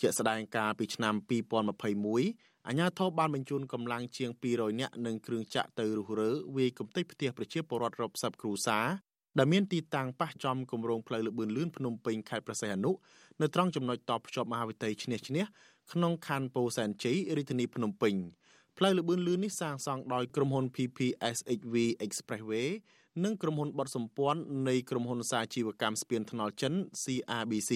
[0.00, 1.14] ជាក់ស្ដែងកាលពីឆ្នាំ
[1.90, 8.86] 2021អាជ្ញាធរបានបញ្ជូនកម្លាំងជាង200នាក់និងគ្រឿងចាក់ទៅរុះរើវាយកំទេចផ្ទះប្រជាពលរដ្ឋរាប់សិបគ្រួសារ
[9.38, 12.90] ដែលមានទីតាំងប៉ះចំគម្រោងផ្លូវលបឿនលឿនភ្នំពេញខេត្តព្រះសីហនុ
[13.40, 15.44] នៅត្រង់ចំណុចតភ្ជាប់មហាវិថីឈ្នះឈ្នះ
[15.92, 18.14] ក្នុងខណ្ឌពោធិ៍សែនជ័យរាជធានីភ្នំពេញ
[18.78, 21.74] ផ្លូវលបឿនលឿននេះសាងសង់ដោយក្រុមហ៊ុន PPSHV
[22.04, 22.68] Expressway
[23.24, 27.72] និងក្រុមហ៊ុនបត់សម្ព័ន្ធនៃក្រុមហ៊ុនសាជីវកម្មស្ពានថ្នល់ចិន CRBC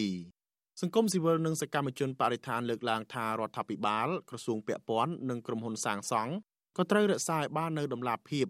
[0.81, 6.33] សង្គមស៊ីវិលនិងសកម្មជនបរិស្ថានលើកឡើងថារដ្ឋាភិបាលក្រសួងពាក់ព័ន្ធនិងក្រុមហ៊ុនសាងសង់
[6.77, 8.47] ក៏ត្រូវរក្សាឲ្យបាននូវដំណាភាព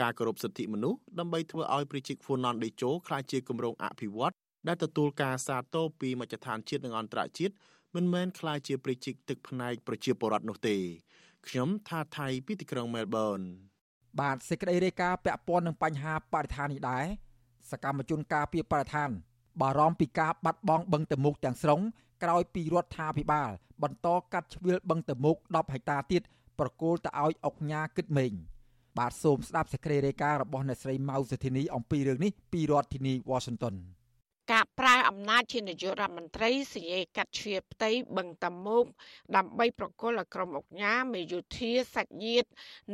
[0.00, 4.34] ការគោរពសិទ្ធិមនុស្សដើម្បីធ្វើឲ្យប្រជាជនហ្វូណនដេជោក្លាយជាគម្រោងអភិវឌ្ឍ
[4.68, 7.54] ដែលទទួលការសាទរពីមជ្ឈដ្ឋានជាតិនិងអន្តរជាតិ
[7.94, 10.76] មិនមែនក្លាយជាប្រជាជនទឹកផ្នែកប្រជាពលរដ្ឋនោះទេ
[11.48, 13.40] ខ្ញុំថាថៃពីទីក្រុងមែលប៊ន
[14.20, 17.04] បាទសេចក្តីរាយការណ៍ពាក់ព័ន្ធនឹងបញ្ហាបរិស្ថាននេះដែរ
[17.70, 19.10] សកម្មជនការពារបរិស្ថាន
[19.60, 21.80] បារម្ភពីការបាត់បង់បឹងតមុកទាំងស្រុង
[22.22, 23.50] ក្រោយពីរដ្ឋាភិបាល
[23.82, 26.22] បន្តកាត់ជ្រឿលបឹងតមុក10ហិកតាទៀត
[26.58, 28.32] ប្រគល់ទៅឲ្យអុកញ៉ាគិតមេង
[28.98, 33.74] បាទសូមស្ដាប់សេចក្តីរាយការណ៍របស់អ្នកស្រីម៉ៅសុធីនីអំពីរឿងនេះពីរដ្ឋធានី Washington
[34.52, 38.84] ការប្រើអំណាចជានាយករដ្ឋមន្ត្រីសញ្ញាកាត់ជ្រៀតផ្ទៃបឹងតាមុក
[39.36, 42.48] ដើម្បីប្រគល់ឲ្យក្រុមអុកញ៉ាមេយោធាសាច់ញាតិ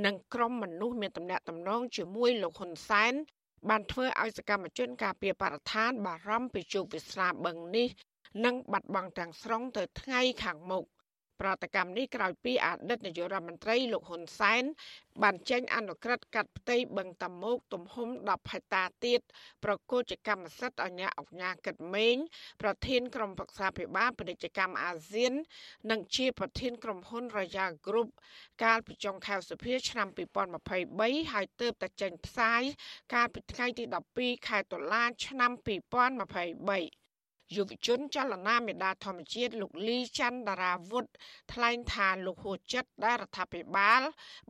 [0.05, 3.12] និងក្រុមមនុស្សមានតំណែងតំណងជាមួយលោកហ៊ុនសែន
[3.68, 7.88] បានធ្វើឲ្យសកម្មជនការពារបរិស្ថានបារម្ភពីជោគវាសនាបឹងនេះ
[8.44, 10.84] និងបាត់បង់ទាំងស្រុងទៅថ្ងៃខាងមុខ
[11.41, 14.62] ប្រតិកម្មនេះក្រោយពីអតីតនាយករដ្ឋមន្ត្រីលោកហ៊ុនសែន
[15.22, 19.20] បានចេញអនុក្រឹត្យកាត់ផ្ទៃបឹងតាមុកទំហំ10ហិកតាទៀត
[19.64, 22.16] ប្រកួតជាកម្មសិទ្ធិអញ្ញាអុកញ៉ាកិតមេង
[22.62, 25.32] ប្រធានក្រុមប្រឹក្សាភិបាលពាណិជ្ជកម្មអាស៊ាន
[25.91, 28.11] និងជាប្រធានក្រុមហ៊ុន Royal Group
[28.64, 30.09] កាលពីចុងខែសីហាឆ្នាំ
[30.70, 32.62] 2023ហើយទើបតែចេញផ្សាយ
[33.14, 33.84] កាលពីថ្ងៃទី
[34.16, 36.99] 12ខែតុលាឆ្នាំ2023
[37.57, 41.07] យុវជនចលនាមេដាធម្មជាតិលោកលីច័ន្ទដារាវុធ
[41.53, 44.03] ថ្លែងថាលោកហួចិត្តដែលរដ្ឋាភិបាល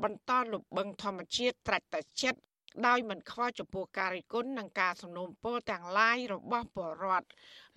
[0.03, 2.41] បន្តលុបបង្ខំធម្មជាតិត្រាច់តែចិត្ត
[2.87, 7.29] ដោយមិនខ្វល់ចំពោះការរិះគន់និងការសំណូមពរទាំងឡាយរបស់ពលរដ្ឋ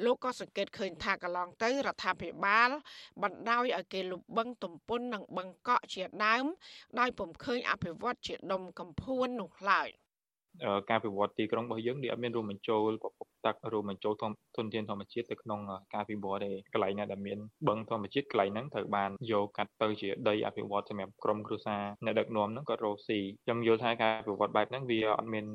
[0.04, 2.70] លោកក៏សង្កេតឃើញថាកន្លងទៅរដ្ឋាភិបាល
[3.24, 6.46] បណ្ដោយឲ្យគេលុបបឹងទំពុននិងបឹងកក់ជាដើម
[7.00, 9.90] ដោយពុំឃើញអភិវឌ្ឍជាដុំកំភួននោះឡើយ។
[10.90, 14.14] ការវិវត្តទីក្រុងរបស់យើងនេះអត់មានរួមបញ្ចូលប្រភព ទឹករួមបញ្ចូល
[14.58, 15.60] ធនធានធម្មជាតិទៅក្នុង
[15.94, 25.46] ការវិវត្តទេកន្លែងណាដែលមានបឹងធម្មជាតិកន្លែងហ្នឹងត្រូវបានយកកាត់ទៅជាដីអភិវឌ្ឍសម្រាប់ក្រុមគ្រួសារអ្នកដឹកនាំហ្នឹងក៏រកស៊ីខ្ញុំយល់ថាការវិវត្តបែបហ្នឹងវាអត់មាន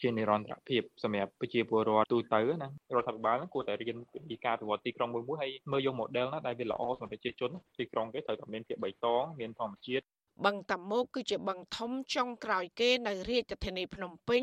[0.00, 3.96] ជានិរន្តរភាពសម្រាប់ប្រជាពលរដ្ឋទូទៅណារដ្ឋាភិបាលហ្នឹងគួរតែរៀន
[4.30, 10.04] ពីការវិវត្តទីក្រុងមួយមួយហើយមើលយក model ណាដែលវាល្អសម្រាប់ប្រជាជនទីក្រុងគេត្រូវតែមានភាពបៃតងមានធម្មជាតិ
[10.44, 14.42] បឹងតាមុកគឺជាបឹងធំចុងក្រោយគេនៅរាជធានីភ្នំពេញ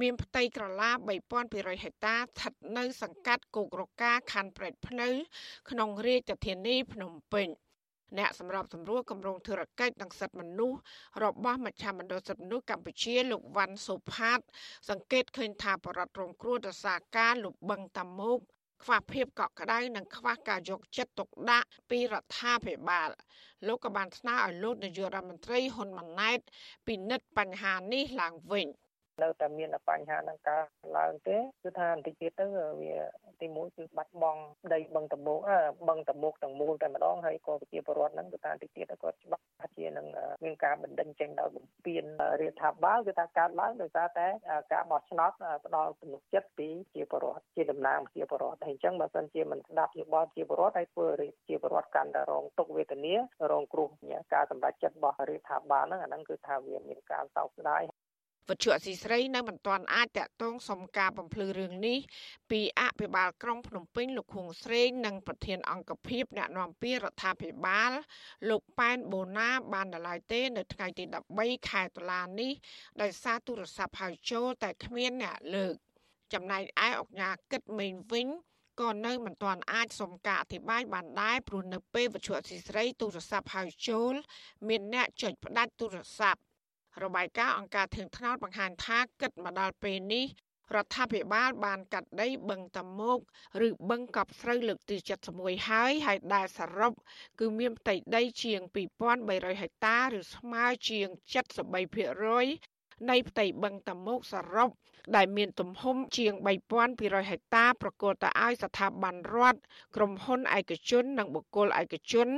[0.00, 0.90] មានផ្ទៃក្រឡា
[1.36, 5.08] 3200ហិកតាស្ថិតនៅសង្កាត់គោករកាខណ្ឌព្រែកភ្នៅ
[5.70, 7.48] ក្នុងរាជធានីភ្នំពេញ
[8.18, 10.78] អ្នកសម្របសម្រួលគម្រោងធុរកិច្ចនិងសិទ្ធិមនុស្ស
[11.24, 14.40] របស់មជ្ឈមណ្ឌលសិទ្ធិមនុស្សកម្ពុជាលោកវ៉ាន់សុផាត
[14.88, 18.38] សង្កេតឃើញថាបរិវត្តរងគ្រោះដោយសារការលុបបឹងតាមុក
[18.84, 23.10] ខ្វះភាពកក់ក្ដៅនិងខ្វះការយកចិត្តទុកដាក់ពីរដ្ឋាភិបាល
[23.66, 26.40] លោកក៏បានស្នើឲ្យលោកនាយករដ្ឋមន្ត្រីហ៊ុនម៉ាណែត
[26.86, 28.66] ពិនិត្យបញ្ហានេះឡើងវិញ។
[29.22, 30.62] នៅតែមានបញ្ហានឹងការ
[30.96, 32.46] ឡើងទេគឺថាបន្តិចទៀតទៅ
[32.80, 32.94] វា
[33.40, 34.40] ទីមួយគឺបាត់បង់
[34.74, 35.40] ដីបឹងតមោក
[35.88, 40.06] បឹងតមោកទាំងមូលតែម្ដងហើយក៏ប្រជាពលរដ្ឋហ្នឹងគឺថាបន្តិចទៀតគាត់ច្បាស់ថាជានឹង
[40.44, 42.04] មានការបណ្ដឹងចេញដោយបំពេញ
[42.40, 44.26] រដ្ឋាភិបាលគឺថាកើតឡើងដោយសារតែ
[44.72, 45.32] ការបោះឆ្នោត
[45.66, 51.08] ផ្ដល់ទំនុកចិត្តពីជាពលរដ្ឋជាតំណាងជាពលរដ្ឋហើយអញ្ចឹងបើសិនជាមិនស្ដាប់យោបល់ជាពលរដ្ឋហើយធ្វើ
[51.48, 53.14] ជាពលរដ្ឋកាន់តែរងទុក្ខវេទនា
[53.50, 53.88] រងគ្រោះ
[54.34, 57.82] ការសម្រេចចិត្តរបស់រដ្ឋាភិបាលហ្នឹងអាហ្នឹងគឺថាវាមានការសោកស្ដាយ
[58.50, 61.98] វិទ្យុអសីស្រីនៅមិនទាន់អាចតាក់ទងសុំការបំភ្លឺរឿងនេះ
[62.50, 67.92] ពីអភិបាលក្រុងភ្នំពេញលោកខួងស្រេងនិងប្រធានអង្គភិបអ្នកណែនាំពាក្យរដ្ឋាភិបាល
[68.50, 71.04] លោកប៉ែនបូណាបានដល់ឡាយទេ នៅថ្ងៃទី
[71.36, 72.52] 13ខែតុលានេះ
[73.02, 75.74] ដោយសារទូរស័ព្ទហៅចូលតែគ្មានអ្នកលើក
[76.32, 78.28] ចំណែកឯអុកញ៉ាគិតមេងវិញ
[78.80, 84.14] ក៏នៅមិនទាន់អាចសុំការអធិប្បាយបានដែរព្រោះនៅពេលវិទ្យុអសីស្រីទូរស័ព្ទហៅចូល
[84.68, 86.40] មានអ្នកចុចផ្ដាច់ទូរស័ព្ទ
[87.02, 90.26] របាយការណ៍អង្គការធឿនថ្នោតបង្ហាញថាគិតមកដល់ពេលនេះ
[90.74, 93.18] រដ្ឋាភិបាលបានកាត់ដីបឹងតមោក
[93.66, 94.96] ឬបឹងកប់ស្រូវលើកទី
[95.32, 96.92] 71ហើយហើយដែលសរុប
[97.40, 98.60] គឺមានផ្ទៃដីជាង
[99.12, 101.08] 2300ហិកតាឬស្មើជាង
[101.62, 102.40] 73%នៃ
[103.28, 104.70] ផ្ទៃបឹងតមោកសរុប
[105.16, 106.32] ដែលមានទំហំជាង
[106.82, 109.60] 3200ហិកតាប្រគល់ទៅឲ្យស្ថាប័នរដ្ឋ
[109.96, 112.28] ក្រុមហ៊ុនឯកជននិងបុគ្គលឯកជន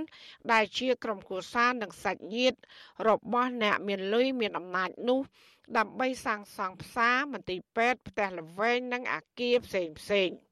[0.52, 2.58] ដែលជាក្រុមគ្រួសារនិងសាច់ញាតិ
[3.08, 5.20] របស់អ្នកមានលុយមានអំណាចនោះ
[5.76, 10.30] ដើម្បីសាងសង់ផ្សារមន្ទីរពេទ្យផ្ទះល្វែងនិងអគារផ្សេងផ្សេង។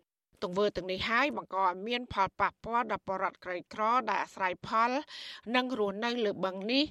[0.44, 4.90] ទង្វើទាំងនេះហើយបង្កឲ្យមានផលប៉ះពាល់ដល់ប្រជាក្រីក្រដែលអាស្រ័យផល
[5.56, 6.84] និងរស់នៅលើបឹងនេះ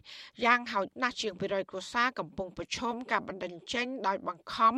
[0.46, 4.76] យ៉ាងហោចណាស់ជាង200គ្រួសារកំពុងប្រឈមការបណ្តេញចេញដោយបង្ខំ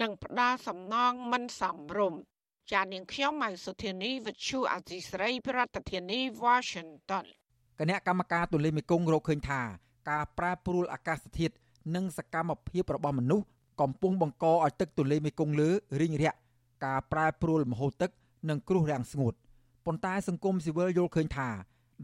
[0.00, 2.20] និងផ្ដាល់សំណងមិនសមរម្យ
[2.72, 7.24] ចានាងខ្ញុំម៉ៅសុធានីវិទ្យុអសីស្រី ប្រធានាធិបតី Washington
[7.78, 9.60] គណៈកម្មការទូលេមេគង្គរកឃើញថា
[10.10, 11.54] ការប្រែប្រួលអាកាសធាតុ
[11.94, 13.46] និងសកម្មភាពរបស់មនុស្ស
[13.80, 15.68] កំពុងបង្កឲ្យទឹកទន្លេមេគង្គលើ
[16.00, 16.38] រីងរាក់
[16.84, 18.10] ការប្រែប្រួលមហូរទឹក
[18.48, 19.34] និងគ្រោះរាំងស្ងួត
[19.86, 21.48] ប៉ុន្តែសង្គមស៊ីវិលយល់ឃើញថា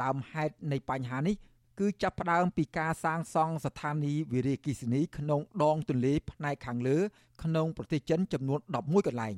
[0.03, 1.37] ដើមហេតុនៃបញ្ហានេះ
[1.81, 6.99] គឺចាប់ផ្ដើមពីការសាងសង់ស្ថានីយ៍វារីអគ្គិសនីក្នុងដងទន្លេផ្នែកខាងលើ
[7.43, 9.37] ក្នុងប្រទេសចិនចំនួន11កន្លែង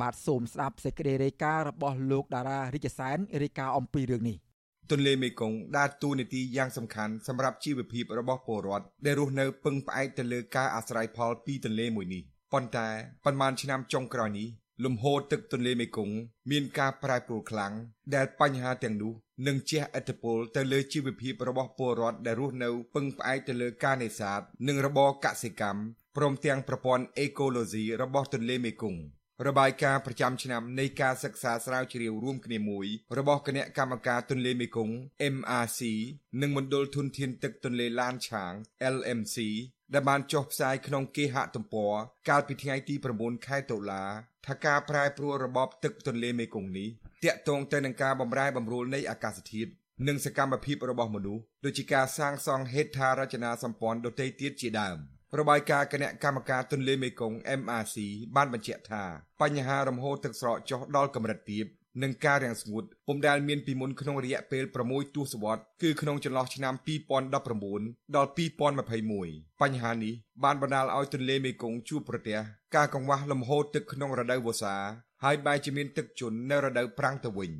[0.00, 4.38] បាទសូមស្ដាប់សេចក្តីរាយការណ៍របស់លោកតារារិជសែនរាយការណ៍អំពីរឿងនេះ
[4.90, 12.88] ទន្លេមេគង្គដើរតួនាទីយ៉ាងសំខាន់សម្រាប់ជីវភាពរបស់ពលរដ្ឋដែលរស់នៅពឹងផ្អែកទៅលើការអាស្រ័យផលពីទន្លេមួយនេះ ប៉ុន្តែ
[13.24, 14.48] ប៉ុន្មានឆ្នាំចុងក្រោយនេះ
[14.84, 16.16] លំហូរទឹកទន្លេមេគង្គ
[16.50, 17.72] មានការប្រែប្រួលខ្លាំង
[18.14, 19.12] ដែលបញ្ហាទាំងនោះ
[19.46, 25.80] នឹងជះឥទ្ធិពលទៅលើជីវភាពរបស់ពលរដ្ឋដែលរស់នៅពឹងផ្អែកទៅលើការនេសាទនិងរបរកសិកម្ម
[26.16, 29.00] ព្រមទាំងប្រព័ន្ធអេកូឡូស៊ីរបស់ទន្លេមេគង្គ
[29.48, 32.86] របាយការណ៍ប្រចាំឆ្នាំនៃការសិក្សាស្រាវជ្រាវរួមគ្នាមួយ
[33.18, 34.94] របស់គណៈកម្មការទន្លេមេគង្គ
[35.34, 35.80] MRC
[36.40, 38.52] និងមណ្ឌលធនធានទឹកទន្លេឡានឆាង
[38.94, 39.36] LMC
[39.94, 41.94] ដែលបានចុះផ្សាយក្នុងគេហទំព័រ
[42.28, 44.04] កាលពីថ្ងៃទី9ខែតុលា
[44.46, 46.88] ថាការប្រែប្រួលរបបទឹកទន្លេមេគង្គនេះ
[47.24, 49.70] តាក់ទងទៅនឹងការបម្រែបម្រួលនៃអាកាសធាតុ
[50.08, 54.98] និងសកម្មភាពរបស់មនុស្សដូចជាការសាងសង់ហេដ្ឋារចនាសម្ព័ន្ធដទៃទៀតជាដើម
[55.38, 57.96] របាយការណ៍គណៈកម្មការទន្លេមេគង្គ MRC
[58.36, 59.04] បានបញ្ជាក់ថា
[59.40, 61.66] បញ្ហារំហូរទឹកស្រកចុះដល់កម្រិតទាប
[62.02, 66.74] និងការរាំងស្ងួតពុំដែលមានពីមុនក្នុងរយៈពេល6ទសវត្សរ៍គឺក្នុងចន្លោះឆ្នាំ
[67.14, 70.14] 2019ដល់2021បញ្ហានេះ
[70.44, 72.38] បានបណ្ដាលឲ្យទន្លេមេគង្គជួបប្រទះ
[72.76, 74.76] ការកង្វះលំហូរទឹកក្នុងរដូវវស្សា
[75.24, 77.50] ហើយបែរជាមានទឹកជន់នៅរដូវប្រាំងទៅវិញ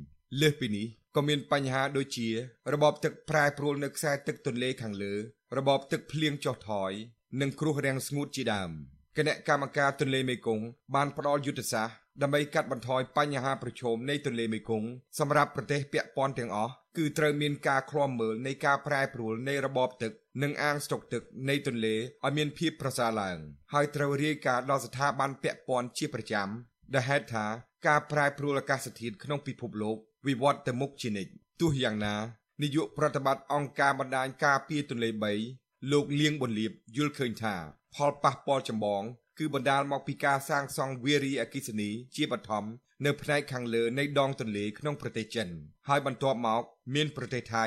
[0.41, 2.29] លើសពីនេះក៏មានបញ្ហាដូចជា
[2.73, 5.13] របបទឹកប្រែប្រួលនៅខ្សែទឹកទន្លេខាងលើ
[5.57, 6.91] របបទឹកភ្លៀងចុះថយ
[7.39, 8.71] និងគ្រោះរាំងស្ងួតជាដើម
[9.17, 10.65] គណៈកម្មការទន្លេមេគង្គ
[10.95, 14.87] បានផ្ដល់យុទ្ធសាស្ត្រដើម្បីកាត់បន្ថយបញ្ហាប្រឈមនៃទន្លេមេគង្គ
[15.19, 20.11] សម្រាប់ប្រទេសពាក់ព័ន្ធទាំងអស់គឺត្រូវមានការឃ្លាំមើលនៃការប្រែប្រួលនៃរបបទឹក
[20.43, 23.37] និងអាងស្តុកទឹកនៃទន្លេឲ្យមានភាពប្រសើរឡើង
[23.73, 26.49] ហើយត្រូវរាយការណ៍ដល់ស្ថាប័នពាក់ព័ន្ធជាប្រចាំ
[26.93, 27.45] ដែលហេតុថា
[27.87, 32.15] ការប្រែប្រួលអាកាសធាតុក្នុងពិភពលោកវិវត្តទៅមុខជានិច្ចទោះយ៉ាងណា
[32.61, 35.09] នាយកប្រតិបត្តិអង្គការបណ្ដាញការពារទន្លេ
[35.41, 37.55] 3 លោកលៀងប៊ុនលៀបយល់ឃើញថា
[37.95, 39.03] ផលប៉ះពាល់ចម្បង
[39.37, 42.65] គឺបណ្ដាលមកពីការសាងសង់វារីអគ្គិសនីជាបឋម
[43.05, 45.49] នៅផ្នែកខាងលើនៃដងទន្លេក្នុងប្រទេសចិន
[45.87, 46.63] ហើយបន្ទាប់មក
[46.95, 47.65] មានប្រទេសថៃ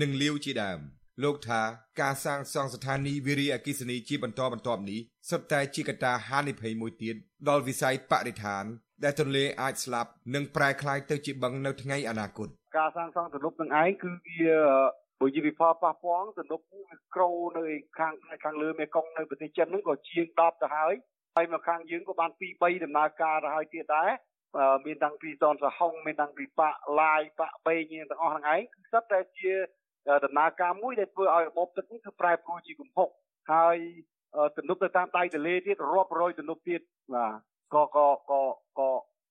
[0.00, 0.80] និងលាវជាដើម
[1.22, 1.62] លោកថា
[2.00, 5.00] ការសាងសង់ស្ថានីយ៍វារីអគ្គិសនីជាបន្តបន្ទាប់នេះ
[5.30, 7.16] សុទ្ធតែជាកត្តាហានិភ័យមួយទៀត
[7.48, 8.64] ដល់វិស័យបរិស្ថាន
[9.04, 12.48] ដែលទន្លេអាចស្លាប់និងប្រែក្លាយទៅជាបឹងនៅថ្ងៃអនាគត
[12.78, 14.56] ការសាងសង់ទំនប់នឹងឯងគឺវា
[15.22, 17.64] បើនិយាយពីផលប៉ះពាល់ទំនប់វាក្រូនៅ
[17.98, 18.14] ខាង
[18.44, 20.94] ខាងលើមេគង្គនៅប្រទេសចិនហ្នឹងក៏ជាង10ទៅហើយ
[21.36, 24.10] ហើយមកខាងយើងក៏បាន2 3ដំណើរការទៅហើយទៀតដែរ
[24.86, 29.52] មានតាំងពីតនសហុងមានតាំងពីបាក់ឡាយបាក់បេងទាំងអស់ហ្នឹងឯងគឺសិតតែជា
[30.24, 33.08] ដំណើរការមួយដែលធ្វើឲ្យរបបទឹកនេះគឺប្រែប្រួលជាគំហុក
[33.52, 33.76] ហើយ
[34.56, 36.80] ទំនប់ទៅតាមដៃទន្លេទៀតរាប់រយទំនប់ទៀត
[37.14, 37.32] បាទ
[37.74, 38.42] ក៏ក៏ក៏
[38.78, 38.90] ក៏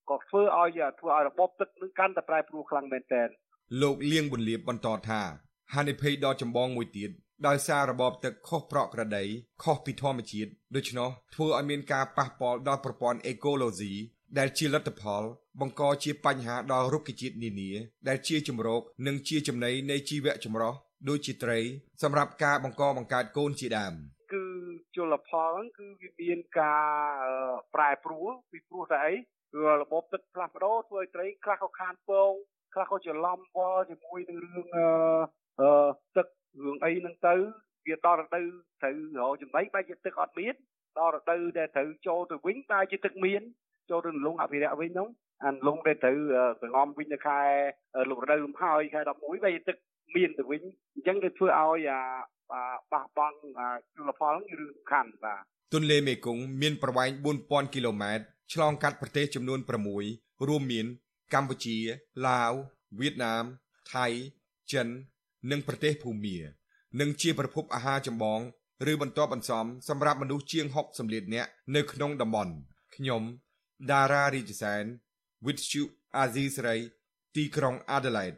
[0.09, 3.27] ក៏ធ្វើឲ្យធ្វើឲ្យរបបទឹកនឹងកាន់តែប្រែប្រួលខ្លាំងមែនទែន
[3.81, 5.21] លោកលៀងប៊ុនលៀបបន្តថា
[5.73, 7.11] ហានិភ័យដ៏ចម្បងមួយទៀត
[7.47, 9.23] ដោយសាររបបទឹកខុសប្រក្រតី
[9.63, 13.93] ខុសពីធម្មជាតិដូច្នោះធ្វើឲ្យមានការប៉ះពាល់ដល់ប្រព័ន្ធអេកូឡូស៊ី
[14.37, 15.23] ដែលជាលទ្ធផល
[15.59, 17.71] បង្កជាបញ្ហាដល់រុក្ខជាតិនានា
[18.07, 20.73] ដែលជាជំរកនិងជាចំណីនៃជីវៈចម្រុះ
[21.09, 21.59] ដូចជាត្រី
[22.03, 23.93] សម្រាប់ការបង្កបង្កើតកូនជាដើម
[24.33, 24.45] គឺ
[24.95, 27.21] ជលផលហ្នឹងគឺវាមានការ
[27.75, 29.13] ប្រែប្រួលពីព្រោះតែអី
[29.53, 32.31] គឺរបបទឹកផ្លាស់ប្ដូរធ្វើឲ្យត្រីខ្លះក៏ខានពង
[32.73, 34.67] ខ្លះក៏ច្រឡំវល់ជាមួយនឹងរឿង
[35.59, 35.69] អឺ
[36.17, 36.27] ទឹក
[36.63, 37.35] រឿងអីហ្នឹងទៅ
[37.87, 38.45] វាដល់រដូវ
[38.81, 40.55] ត្រូវរកចំណីបែរជាទឹកអត់មាន
[40.99, 43.41] ដល់រដូវដែលត្រូវចូលទៅវិញបែរជាទឹកមាន
[43.89, 45.09] ចូលទៅលងអភិរក្សវិញហ្នឹង
[45.43, 46.17] អានលងដែលត្រូវ
[46.61, 47.39] សងំវិញនៅខែ
[48.09, 49.77] លោករដូវលំហើយខែ11បែរជាទឹក
[50.15, 50.61] មានទៅវិញ
[50.93, 52.01] អញ្ចឹងវាធ្វើឲ្យអា
[52.91, 53.37] បះបង់
[53.95, 55.41] ជលផលគឺរឿងសំខាន់បាទ
[55.73, 57.09] ទន្លេមេគង្គមានប្រវែង
[57.41, 58.23] 4000គីឡូម៉ែត្រ
[58.53, 59.59] ឆ្លងកាត់ប្រទេសចំនួន
[60.03, 60.85] 6រួមមាន
[61.33, 61.77] កម្ពុជា
[62.27, 62.51] ឡាវ
[62.99, 63.43] វៀតណាម
[63.93, 64.07] ថៃ
[64.73, 64.87] ចិន
[65.49, 66.37] និងប្រទេសភូមា
[66.99, 68.39] និងជាប្រភពអាហារចម្បង
[68.91, 72.53] ឬបន្តបន្សំសម្រាប់មនុស្សជាង60លាននាក់នៅក្នុងតំបន់
[72.95, 73.23] ខ្ញុំ
[73.91, 74.83] ដារ៉ារីជសែន
[75.45, 75.83] With you
[76.21, 76.81] Azizi Saray
[77.35, 78.37] ទីក្រុង Adelaide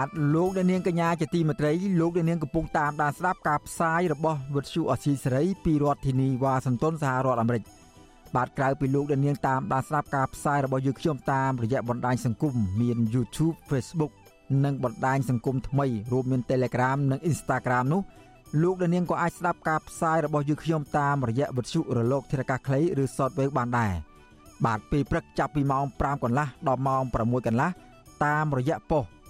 [0.00, 7.62] បាទលោកអ្នកនាងកញ្ញាជាទីមេត្រីលោកអ្នកនាងកំពុងតាមដានស្ដាប់ការផ្សាយរបស់វិទ្យុអស៊ីសេរីពីរដ្ឋធានីវ៉ាស៊ីនតោនសហរដ្ឋអាមេរិក
[8.36, 14.12] បាទក្រៅពីលោកអ្នកនាងតាមដានស្ដាប់ការផ្សាយរបស់យើងខ្ញុំតាមរយៈបណ្ដាញសង្គមមាន YouTube Facebook
[14.64, 18.02] និងបណ្ដាញសង្គមថ្មីរួមមាន Telegram និង Instagram នោះ
[18.62, 23.92] លោកអ្នកនាងក៏អាចស្ដាប់ការផ្សាយរបស់យើងខ្ញុំតាមរយៈវិទ្យុរលកធារកាសខ្លីឬ Shortwave បានដែរ
[24.66, 27.70] បាទពេលព្រឹកចាប់ពីម៉ោង5កន្លះដល់ម៉ោង6កន្លះ
[28.24, 29.04] តាមរយៈប៉ុស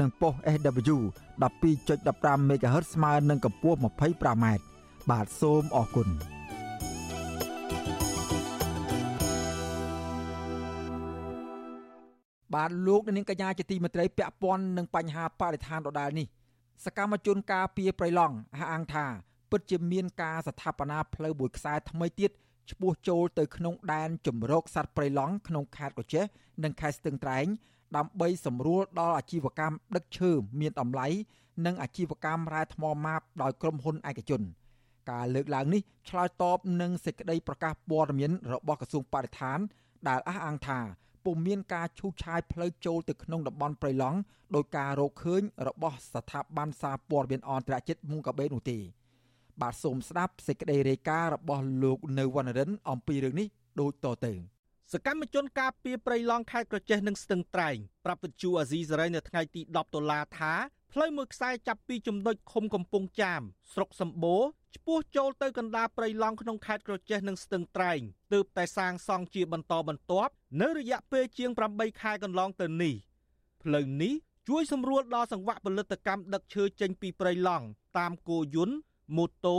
[0.00, 0.98] និងប៉ុស SW
[1.72, 4.46] 12.15 MHz ស្មើនឹងកម្ពស់ 25m
[5.10, 6.08] បាទសូមអរគុណ
[12.54, 16.26] បាទលោកនាងកញ្ញាជាទីមេត្រីពាក់ព័ន្ធនឹងបញ្ហាបរិស្ថានដដែលនេះ
[16.84, 19.06] សកម្មជនការពីប្រៃឡង់អះអាងថា
[19.50, 22.30] ពិតជាមានការស្ថាបនាផ្លូវមួយខ្សែថ្មីទៀត
[22.70, 26.24] ឆ្ពោះចូលទៅក្នុងដែនជំរកសត្វប្រៃឡង់ក្នុងខេត្តកោះចេះ
[26.62, 27.46] និងខេត្តស្ទឹងត្រែង
[27.96, 30.30] ដើម្បីសម្រួលដល់អាជីវកម្មដឹកឈើ
[30.60, 31.06] មានតម្លៃ
[31.66, 34.42] និងអាជីវកម្មរ៉ែថ្មម៉ាបដោយក្រុមហ៊ុនឯកជន
[35.10, 39.58] ការលើកឡើងនេះឆ្លើយតបនឹងសេចក្តីប្រកាសព័ត៌មានរបស់ក្រសួងបរិស្ថាន
[40.08, 40.80] ដែលអះអាងថា
[41.24, 44.18] ពុំមានការឈូសឆាយផ្លូវចូលទៅក្នុងតំបន់ព្រៃឡង់
[44.54, 48.78] ដោយការរកឃើញរបស់ស្ថាប័នសារព័ត៌មានអន្តរជាតិមុងកាបេនោះទេ
[49.60, 53.48] បាទសូមស្ដាប់សេចក្តីរាយការណ៍របស់លោកនៅវណ្ណរិនអំពីរឿងនេះ
[53.80, 54.32] ដូចតទៅ
[54.92, 60.52] សកម្មជនការពីប្រៃឡង់ខេត្តក្រចេះនិងស្ទឹងត្រែងប្រាប់វិទ្យុអាស៊ីសេរីនៅថ្ងៃទី10ដុល្លារថា
[60.92, 64.42] ផ្លូវមួយខ្សែចាប់ពីចំណុចឃុំកំពង់ចាមស្រុកសម្បូរ
[64.76, 68.00] ឆ្ពោះចូលទៅកណ្ដាលព្រៃឡង់ក្នុងខេត្តក្រចេះនិងស្ទឹងត្រែង
[68.32, 72.94] ទើបតែសាងសង់ជាបន្តបន្ទាប់នៅរយៈពេលជាង8ខែកន្លងទៅនេះ
[73.62, 74.14] ផ្លូវនេះ
[74.48, 77.66] ជួយសម្រួលដល់សង្វាក់ផលិតកម្មដឹកឈើចេញពីព្រៃឡង់
[77.98, 78.76] តាមគោយន្ត
[79.16, 79.58] ម៉ូតូ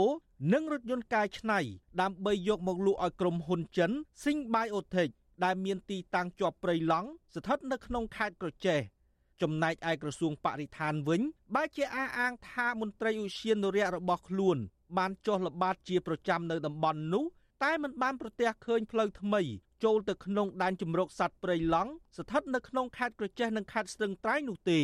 [0.52, 1.60] និងរថយន្តកែច្នៃ
[2.00, 3.90] ដើម្បីយកមកលក់ឲ្យក្រុមហ៊ុនចិន
[4.22, 5.12] Sing Biotech
[5.44, 8.80] ដែលមានទីតាំងជាប់ព្រៃឡង់ស្ថិតនៅក្នុងខេត្តក្រចេះ
[9.42, 11.20] ចំណែកឯក្រសួងបរិស្ថានវិញ
[11.54, 14.58] បែរជាអះអាងថាមន្ត្រីឧស្សាហនរៈរបស់ខ្លួន
[14.98, 17.24] បានចុះល្បាតជាប្រចាំនៅតំបន់នោះ
[17.64, 19.42] តែមិនបានប្រទះឃើញផ្លូវថ្មី
[19.84, 24.80] ចូលទៅក្នុងដែនជំរកសត្វព្រៃឡង់ស្ថិតនៅក្នុងខេត្តក្រចេះនិងខេត្តស្ទឹងត្រែងនោះទេ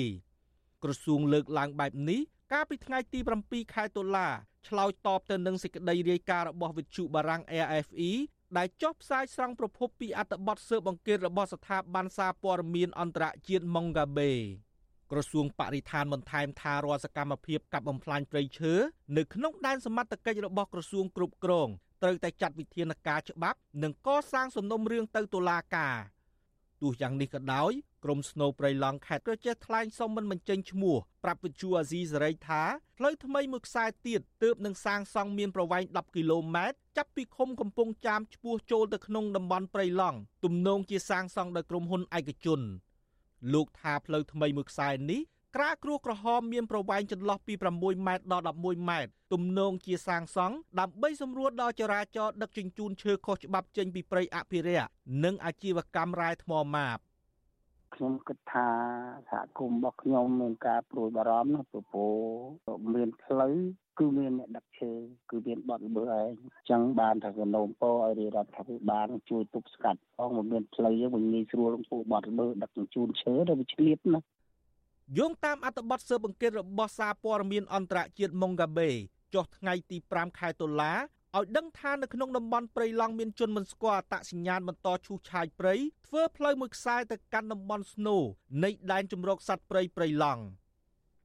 [0.83, 2.21] ក្រសួងលើកឡើងបែបនេះ
[2.53, 4.29] កាលពីថ្ងៃទី7ខែតុលា
[4.69, 8.11] ឆ្លើយតបទៅនឹងសេចក្តីរាយការណ៍របស់វិទ្យុបារាំង AFE
[8.57, 14.32] ដែលចុះផ្សាយស្រង់ប្រភពពីអត្ថបទស៊ើបអង្កេតរបស់ស្ថាប័នសារព័ត៌មានអន្តរជាតិ Mongabe
[15.11, 18.72] ក្រសួងបរិស្ថានបន្ថែមថារាល់សកម្មភាពកាប់បំផ្លាញព្រៃឈើ
[19.16, 21.68] នៅក្នុងដែនសមត្ថកិច្ចរបស់ក្រសួងគ្រប់គ្រង
[22.03, 25.97] ត្រូវតែចាត់វិធានការច្បាប់និងកសាងសំណុំរឿងទៅតុលាការ
[26.82, 27.72] ទោះយ៉ាងនេះក៏ដោយ
[28.07, 32.63] ក្រមស្នូព្រៃឡង់ខេត្តក៏ចេះថ្លែងសុំមិនបញ្ចេញឈ្មោះប្រាប់វិទ្យុអាស៊ីសេរីថា
[32.99, 42.61] ផ្លូវថ្មីមួយខ្សែទៀតទើបនឹងសាងសង់មានប្រវែង10គីឡូម៉ែត្រចាប់ពីឃុំកំពង់ចាមឆ្ពោះចូលទៅក្នុងតំបន់ព្រៃឡង់ទំនងជាសាងសង់ដោយក្រុមហ៊ុនឯកជន
[43.53, 45.23] លោកថាផ្លូវថ្មីមួយខ្សែនេះ
[45.57, 54.89] ក្រាគ្រួក្រហមមានប្រវែងចន្លោះពី6ម៉ែត្រដល់11ម៉ែត្រទំនងជាសាងសង់ដើម្បីសម្រួលដល់ចរាចរណ៍ដឹកជញ្ជូនឈើខុសច្បាប់ចេញពីព្រៃអភិរក្ស
[55.25, 56.99] និងអាជីវកម្មរ៉ែថ្មម៉ាប
[57.97, 58.68] ខ្ញុំគិតថា
[59.30, 63.55] សហគមន៍របស់ខ្ញុំមានការព្រួយបារម្ភណាព្រោះមានផ្លូវ
[63.99, 64.92] គឺមានអ្នកដឹកឈើ
[65.30, 74.20] គឺមានបទល្មើសឯងអញ្ចឹងបានថាកណូមពោឲ្យរាជរដ្ឋាភិបាលជួយទប់ស្កាត់ផងមិនមានផ្លូវយើងមិនងាយស្រួលពួកបទល្មើសដឹកជញ្ជូនឈើទៅវាឆ្លៀតណា
[75.18, 78.90] យោងតាមអត្ថបទស៊ើបអង្កេតរបស់សារព័ត៌មានអន្តរជាតិ Mongabe
[79.34, 80.92] ចុះថ្ងៃទី5ខែតុលា
[81.37, 85.74] ឲ្យដឹងថានៅក្នុងតំបន់ព្រៃឡង់មានជនមិនស្គាល់អត្តសញ្ញាណបន្តឈូសឆាយព្រៃ
[86.07, 88.16] ធ្វើផ្លូវមួយខ្សែទៅកាន់តំបន់ស្នូ
[88.64, 90.43] នៃដែនជម្រកសត្វព្រៃព្រៃឡង់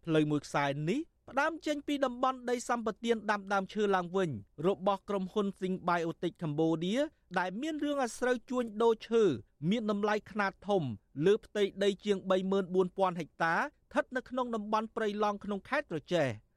[0.06, 1.00] ផ្លូវមួយខ្សែនេះ
[1.30, 4.30] ផ្ដើមចេញពីតំបន់ដីសម្បត្តិដាំដើមឈើឡើងវិញ
[4.68, 7.02] របស់ក្រុមហ៊ុន Sing Biotic Cambodia
[7.40, 9.24] ដែលមានរឿងអាស្រូវជួញដូរឈើ
[9.70, 10.84] មានតម្លៃខ្នាតធំ
[11.26, 12.18] លើផ្ទៃដីជាង
[12.70, 16.30] 34000ហិកតាស្ថិតនៅក្នុងតំបន់ព្រៃឡង់ក្នុងខេត្តត្រចេះ។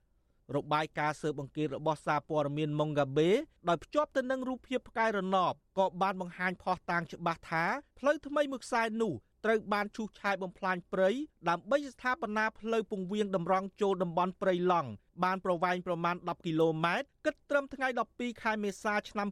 [0.56, 3.28] របាយការណ៍ស៊ើបអង្កេតរបស់សារព័ត៌មាន Mongabe
[3.68, 7.64] ដោយភ្ជាប់ទៅនឹងរូបភាពផ្កាយរណបក៏បានបង្ហាញផុសតាងច្បាស់ថា
[7.98, 9.14] ផ្លូវថ្មីមួយខ្សែនោះ
[9.44, 11.10] ត្រូវបានឈូសឆាយបំផ្លាញព្រៃ
[11.48, 14.90] ដើម្បីស្ថាបនាផ្លូវពង្រៀងតម្រង់ចូលតំបន់ព្រៃឡង់
[15.24, 19.28] បានប្រវែងប្រមាណ10គីឡូម៉ែត្រគិតត្រឹមថ្ងៃ12ខែមេសាឆ្នាំ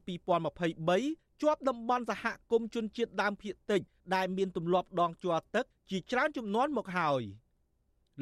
[0.68, 3.80] 2023ជាប់តំបន់សហគមន៍ជនជាតិដើមភាគតិច
[4.14, 7.22] ដែលមានទម្លាប់ដងជាប់ទឹកជាច្រើនចំនួនមកហើយ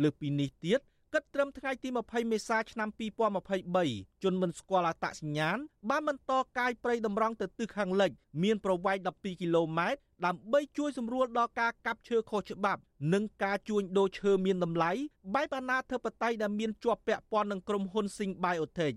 [0.03, 0.81] លើសពីនេះទៀត
[1.15, 2.89] គិតត្រឹមថ្ងៃទី20មេសាឆ្នាំ
[3.57, 5.59] 2023ជនមិនស្គាល់អត្តសញ្ញាណ
[5.91, 8.11] បានបន្តកាយព្រៃតម្រង់ទៅទិសខាងលិច
[8.43, 12.81] មានប្រវែង12គីឡូម៉ែត្រដើម្បីជួយសម្រួលដល់ការកាប់ឈើខុសច្បាប់
[13.13, 14.93] និងការជួញដូរឈើមានតម្លៃ
[15.35, 18.97] បែបអនាធិបតេយ្យដែលមានជាប់ពាក់ព័ន្ធនឹងក្រុមហ៊ុន Sing Biotech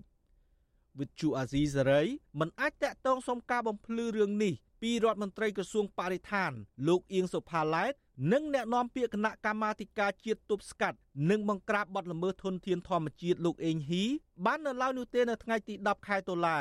[0.98, 2.02] វិទ្យុអាស៊ីសេរី
[2.40, 6.52] មិនអាចតាក់ទងសុំការបំភ្លឺរឿងនេះពីរដ្ឋមន្ត្រីក្រសួងបរិស្ថាន
[6.88, 7.94] លោកអៀងសុផាឡែត
[8.32, 10.98] និងអ្នកនាំពាក្យគណៈកម្មាធិការជាតិទប់ស្កាត់
[11.30, 14.04] និងបង្ក្រាបបទល្មើសធនធានធម្មជាតិលោកអេងហ៊ី
[14.44, 16.58] បាននៅឡើយនោះទេនៅថ្ងៃទី10ខែតុលា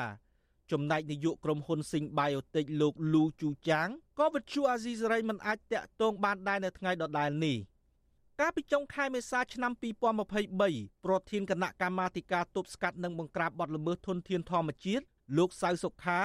[0.72, 3.88] ចំណែកនាយកក្រុមហ៊ុន Sing Biotech លោកលូជូចាង
[4.20, 7.58] ក៏វិទ្យុអាស៊ីសេរីមិនអាចតាក់ទងបានដែរនៅថ្ងៃដដែលនេះ
[8.40, 9.72] កាលពីចុងខែមេសាឆ្នាំ
[10.38, 15.04] 2023ប្រធានគណៈកម្មាធិការទប់ស្កាត់និងបង្ក្រាបបទល្មើសធនធានធម្មជាតិ
[15.38, 16.20] លោកសៅសុខា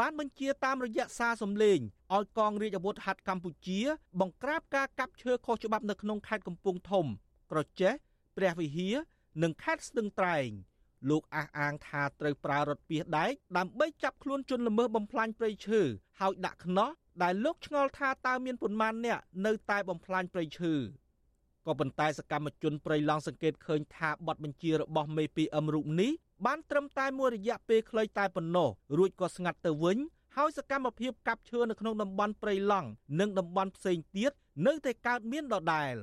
[0.00, 1.78] បានបញ្ជាតាមរយៈសារសំឡេង
[2.16, 3.80] ឲ្យកងរាជអាវុធហត្ថកម្ពុជា
[4.20, 7.06] បង្ក្រាបការកាប់ឈើខុសច្បាប់នៅក្នុងខេត្តកំពង់ធំ
[7.50, 7.92] ក្រចេះ
[8.36, 8.94] ព្រះវិហារ
[9.42, 10.48] និងខេត្តស្ទឹងត្រែង
[11.10, 15.80] លោកអះអាងថាត្រូវប្រើរថពាសដែកដើម្បីចាប់ខ្លួនជនល្មើសបំផ្លាញព្រៃឈើ
[16.20, 16.90] ហើយដាក់ខ្នោះ
[17.22, 20.74] ដែលលោកឆ្ងល់ថាតើមានប៉ុន្មានអ្នកនៅតែបំផ្លាញព្រៃឈើ
[21.66, 26.12] ក៏ប៉ុន្តែសកម្មជនព្រៃឡង់សង្កេតឃើញថាបទបញ្ជារបស់មេ PM រូបនេះ
[26.46, 29.98] បានត្រឹមតែមួយរយៈពេលខ្លីតែប៉ុណ្ណោះរួចក៏ស្ងាត់ទៅវិញ
[30.38, 32.88] ហើយសកម្មភាពកាប់ឈើនៅក្នុងតំបន់ព្រៃឡង់
[33.20, 34.32] និងតំបន់ផ្សេងទៀត
[34.66, 35.94] នៅតែកើតមានដដែល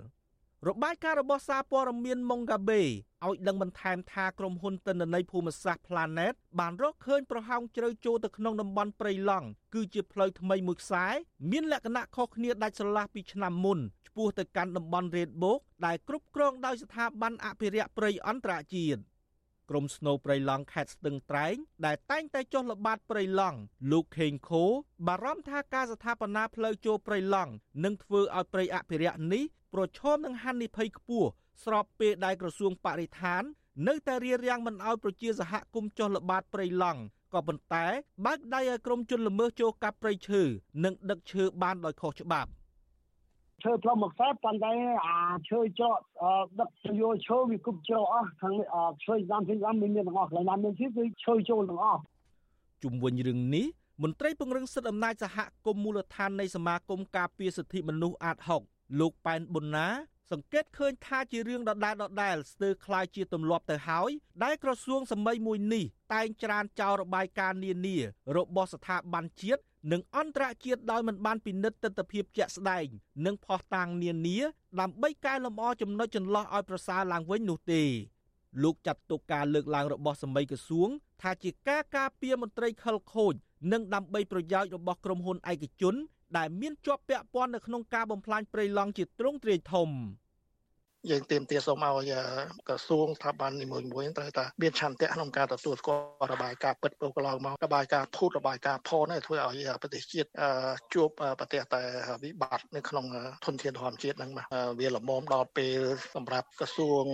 [0.68, 2.82] របាយការណ៍របស់សារព័ត៌មាន Mongabe
[3.26, 11.06] ឲ្យដឹងបន្ថែមថាក្រុមហ៊ុនទិន្នន័យភូមិសាស្ត្រ Planet បានរកឃើញប្រហោងជ្រៅចូលទៅក្នុងតំបន់ព្រៃឡង់គឺជាផ្លូវថ្មីមួយខ្សែ
[11.52, 19.02] មានលក្ខណៈខុសគ្នាដាច់ស្រឡះពីឆ្នាំមុនឆ្ពោះទៅកាន់តំបន់ Red Book ដែលគ្រប់គ្រងដោយស្ថាប័នអភិរក្សព្រៃអន្តរជាតិ
[19.72, 21.56] ក្រុមស្នូព្រៃឡង់ខេត្តស្ទឹងត្រែង
[21.86, 23.58] ដែលតែងតែចុះល្បាតព្រៃឡង់
[23.92, 24.64] លោកខេងខូ
[25.08, 27.52] បារម្ភថាការស្ថាបនាផ្លូវចូលព្រៃឡង់
[27.84, 29.44] នឹងធ្វើឲ្យព្រៃអភិរក្សនេះ
[29.74, 31.30] ប្រឈមនឹងហានិភ័យខ្ពស់
[31.64, 33.44] ស្របពេលដែលក្រសួងបរិស្ថាន
[33.88, 37.02] នៅតែរៀបរៀងមិនឲ្យប្រជាសហគមន៍ចុះល្បាតព្រៃឡង់
[37.34, 37.86] ក៏ប៉ុន្តែ
[38.26, 40.42] បើកដៃឲ្យក្រុមជនល្មើសចូលកាប់ព្រៃឈើ
[40.84, 42.50] និងដឹកឈើបានដោយខុសច្បាប់
[43.63, 44.73] ឈើផ្លុំមួយខ្សែប៉ុន្តែ
[45.07, 45.17] អា
[45.49, 45.99] ឈើច្រក
[46.59, 48.67] ដឹកទៅយកឈើវាគប់ច្រកអស់ខាងនេះ
[49.05, 52.01] ឈើតាមពីតាមមានទាំងអស់កន្លែងណាមានឈើគឺឈើចូលទាំងអស់
[52.83, 53.67] ជុំវិញរឿងនេះ
[54.03, 58.37] មន្ត្រីពង្រឹងសិទ្ធិអំណាចសហគមន៍មូលដ្ឋាននៃសមាគមការពារសិទ្ធិមនុស្សអាត
[58.69, 59.89] 6លោកប៉ែនប៊ុនណា
[60.33, 64.11] សង្កេតឃើញថាជារឿងដដែលដដែលស្ទើរคล้ายជាទម្លាប់ទៅហើយ
[64.45, 65.85] ដែលក្រសួងសម័យមួយនេះ
[66.15, 67.97] តែងច្រានចោលរបាយការណ៍នានា
[68.37, 72.86] របស់ស្ថាប័នជាតិ និងអន្តរជាតិដោយមិនបានពិនិត្យទស្សនវិជ្ជាជាក់ស្ដែង
[73.26, 74.38] និងផុសតាងនានា
[74.80, 77.82] ដើម្បីកែលម្អចំណុចចន្លោះឲ្យប្រសើរឡើងវិញនោះទេ
[78.64, 80.90] លោកចាត់ទុកការលើកឡើងរបស់សមីក្រសួង
[81.22, 83.34] ថាជាការការពារមន្ត្រីខិលខូច
[83.72, 85.96] និងដើម្បីប្រយោជន៍របស់ក្រុមហ៊ុនឯកជន
[86.38, 89.90] ដែលមានជាប់ពាក់ព័ន្ធនៅក្នុងការបំផ្លាញព្រៃឡង់ជាទ្រង់ទ្រាយធំ
[91.10, 92.14] យើងទៀមទាសូមឲ្យ
[92.68, 100.30] ក្រសួងស្ថាប័ននីមួយៗត្រូវតែមានឆន្ទៈក្នុងការទទួលស្គាល់របាយការណ៍ពិតព្រោះកន្លងមករបាយការណ៍ភូតរបាយការណ៍ផននេះធ្វើឲ្យប្រទេសជាតិ
[100.94, 101.08] ជួប
[101.40, 101.82] ប្រទេសតែ
[102.24, 103.06] វិបត្តិនៅក្នុង
[103.46, 104.32] ធនធានធម្មជាតិហ្នឹង
[104.80, 105.82] វាលមមដល់ពេល
[106.16, 107.06] សម្រាប់ក្រសួង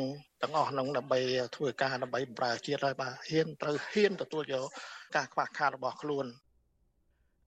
[0.41, 1.19] ទាំងអស់ហ្នឹងដើម្បី
[1.55, 4.67] ធ្វើការដើម្បីបម្រើជាតិហើយបាទហ៊ានត្រូវហ៊ានទទួលយក
[5.15, 6.27] ការខ្វះខាតរបស់ខ្លួន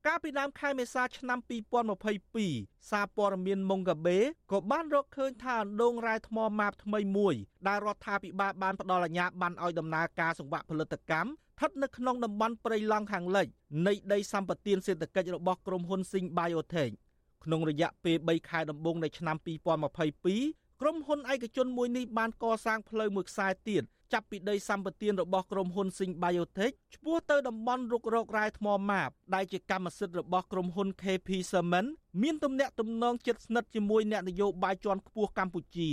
[0.06, 1.38] កាលពីដើមខែមេសាឆ្នាំ
[2.14, 4.18] 2022សារព័ត៌មានម៉ុងកាបេ
[4.52, 7.34] ក៏បានរកឃើញថាអណ្ដូងរ៉ែថ្មម៉ាបថ្មីមួយ
[7.68, 13.46] ដែលរដ្ឋាភិបាលបានផ្ដល់អាជ្ញាប័ណ្ណឲ្យដំណើរការសង្វាក់ផលិតកម្មស្ថិតនៅក្នុងតំបន់ព្រៃឡង់ខាងលិច
[13.86, 16.92] នៃដីសម្បត្តិសេដ្ឋកិច្ចរបស់ក្រុមហ៊ុន Sing Biotech
[17.44, 23.82] ក្នុងរយៈពេល3ខែដំបូងនៃឆ្នាំ2022ក្រុមហ៊ុនឯកជនមួយនេះបានកសាងផ្លូវមួយខ្សែទៀត
[24.12, 31.88] ចាប់ពីដីសម្បត្តិរបស់ក្រុមហ៊ុន Sing Biotech ឆ្ពោះទៅតំបន់រុករករ៉ែថ្មម៉ាបដែលជាកម្មសិទ្ធិរបស់ក្រុមហ៊ុន KP Cement
[32.22, 35.90] មានទំនាក់ទំនងជិតស្និទ្ធជាមួយអ្នកនយោបាយជាន់ខ្ពស់កម្ពុជា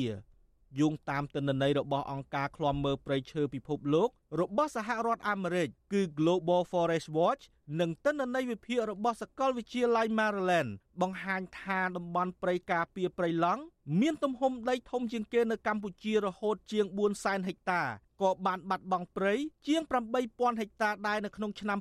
[0.79, 4.09] យោងតាមទិន្នន័យរបស់អង្គការឃ្លាំមើលព្រៃឈើពិភពលោក
[4.41, 7.43] របស់សហរដ្ឋអាមេរិកគឺ Global Forest Watch
[7.79, 13.61] និងទិន្នន័យវិភាគរបស់សាកលវិទ្យាល័យ Maryland បង្ហាញថាតំបន់ព្រៃការពារព្រៃឡង់
[14.01, 17.83] មានទំហំដីធំជាងគេនៅកម្ពុជារហូតជាង4សែនហិកតា
[18.21, 19.33] ក៏បានបាត់បង់ព្រៃ
[19.67, 19.81] ជាង
[20.21, 21.79] 8000ហិកតាដែរនៅក្នុងឆ្នាំ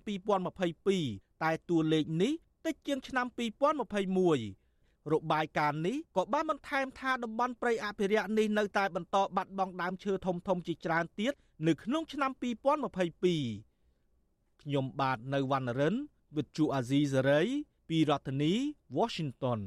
[0.66, 2.32] 2022តែតួលេខនេះ
[2.66, 3.26] តិចជាងឆ្នាំ
[4.38, 11.34] 2021របាយការណ៍នេះក៏បានបន្ថែមថាតំបន់ព្រៃអភិរក្សនេះនៅតែបន្តបាត់បង់ដើមឈើធំធំជាច្រើនទៀត
[11.66, 12.42] នៅក្នុងឆ្នាំ2022
[14.62, 15.94] ខ្ញុំបាទនៅវណ្ណរិន
[16.34, 17.48] with Chu Azizi Saray
[17.88, 18.52] ពីរដ្ឋធានី
[18.98, 19.60] Washington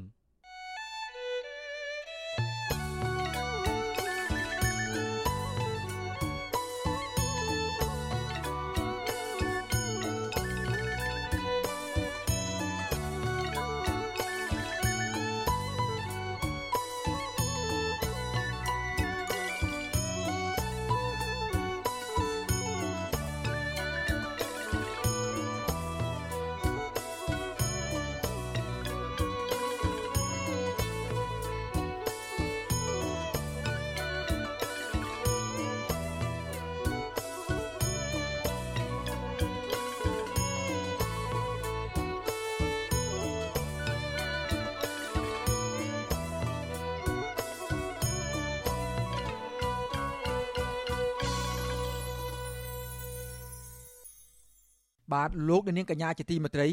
[55.12, 56.68] បាទលោកនាងកញ្ញាជាទីមេត្រី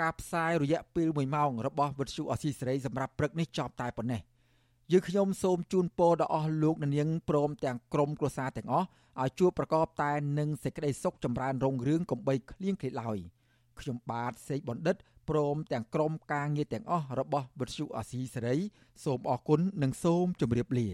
[0.00, 4.20] ការផ្សាយរយៈពេល1ម៉ោងរបស់វិទ្យុអស៊ីសេរីសម្រាប់ព្រឹកនេះចប់តែប៉ុណ្ណេះ
[4.92, 8.86] យើងខ្ញុំសូមជូនពរដល់អស់លោកនាងព្រមទាំងក្រុមគ្រួសារទាំងអស់
[9.20, 13.18] ឲ្យជួបប្រកបតែនឹងសេចក្តីសុខចម្រើនរុងរឿងកំបីគ្លៀងគ្លេឡើយ
[13.80, 14.96] ខ្ញុំបាទសេកបណ្ឌិត
[15.28, 18.56] ព្រមទាំងក្រុមការងារទាំងអស់របស់វិទ្យុអស៊ីសេរី
[19.04, 20.88] សូមអរគុណនិងសូមជម្រាបលា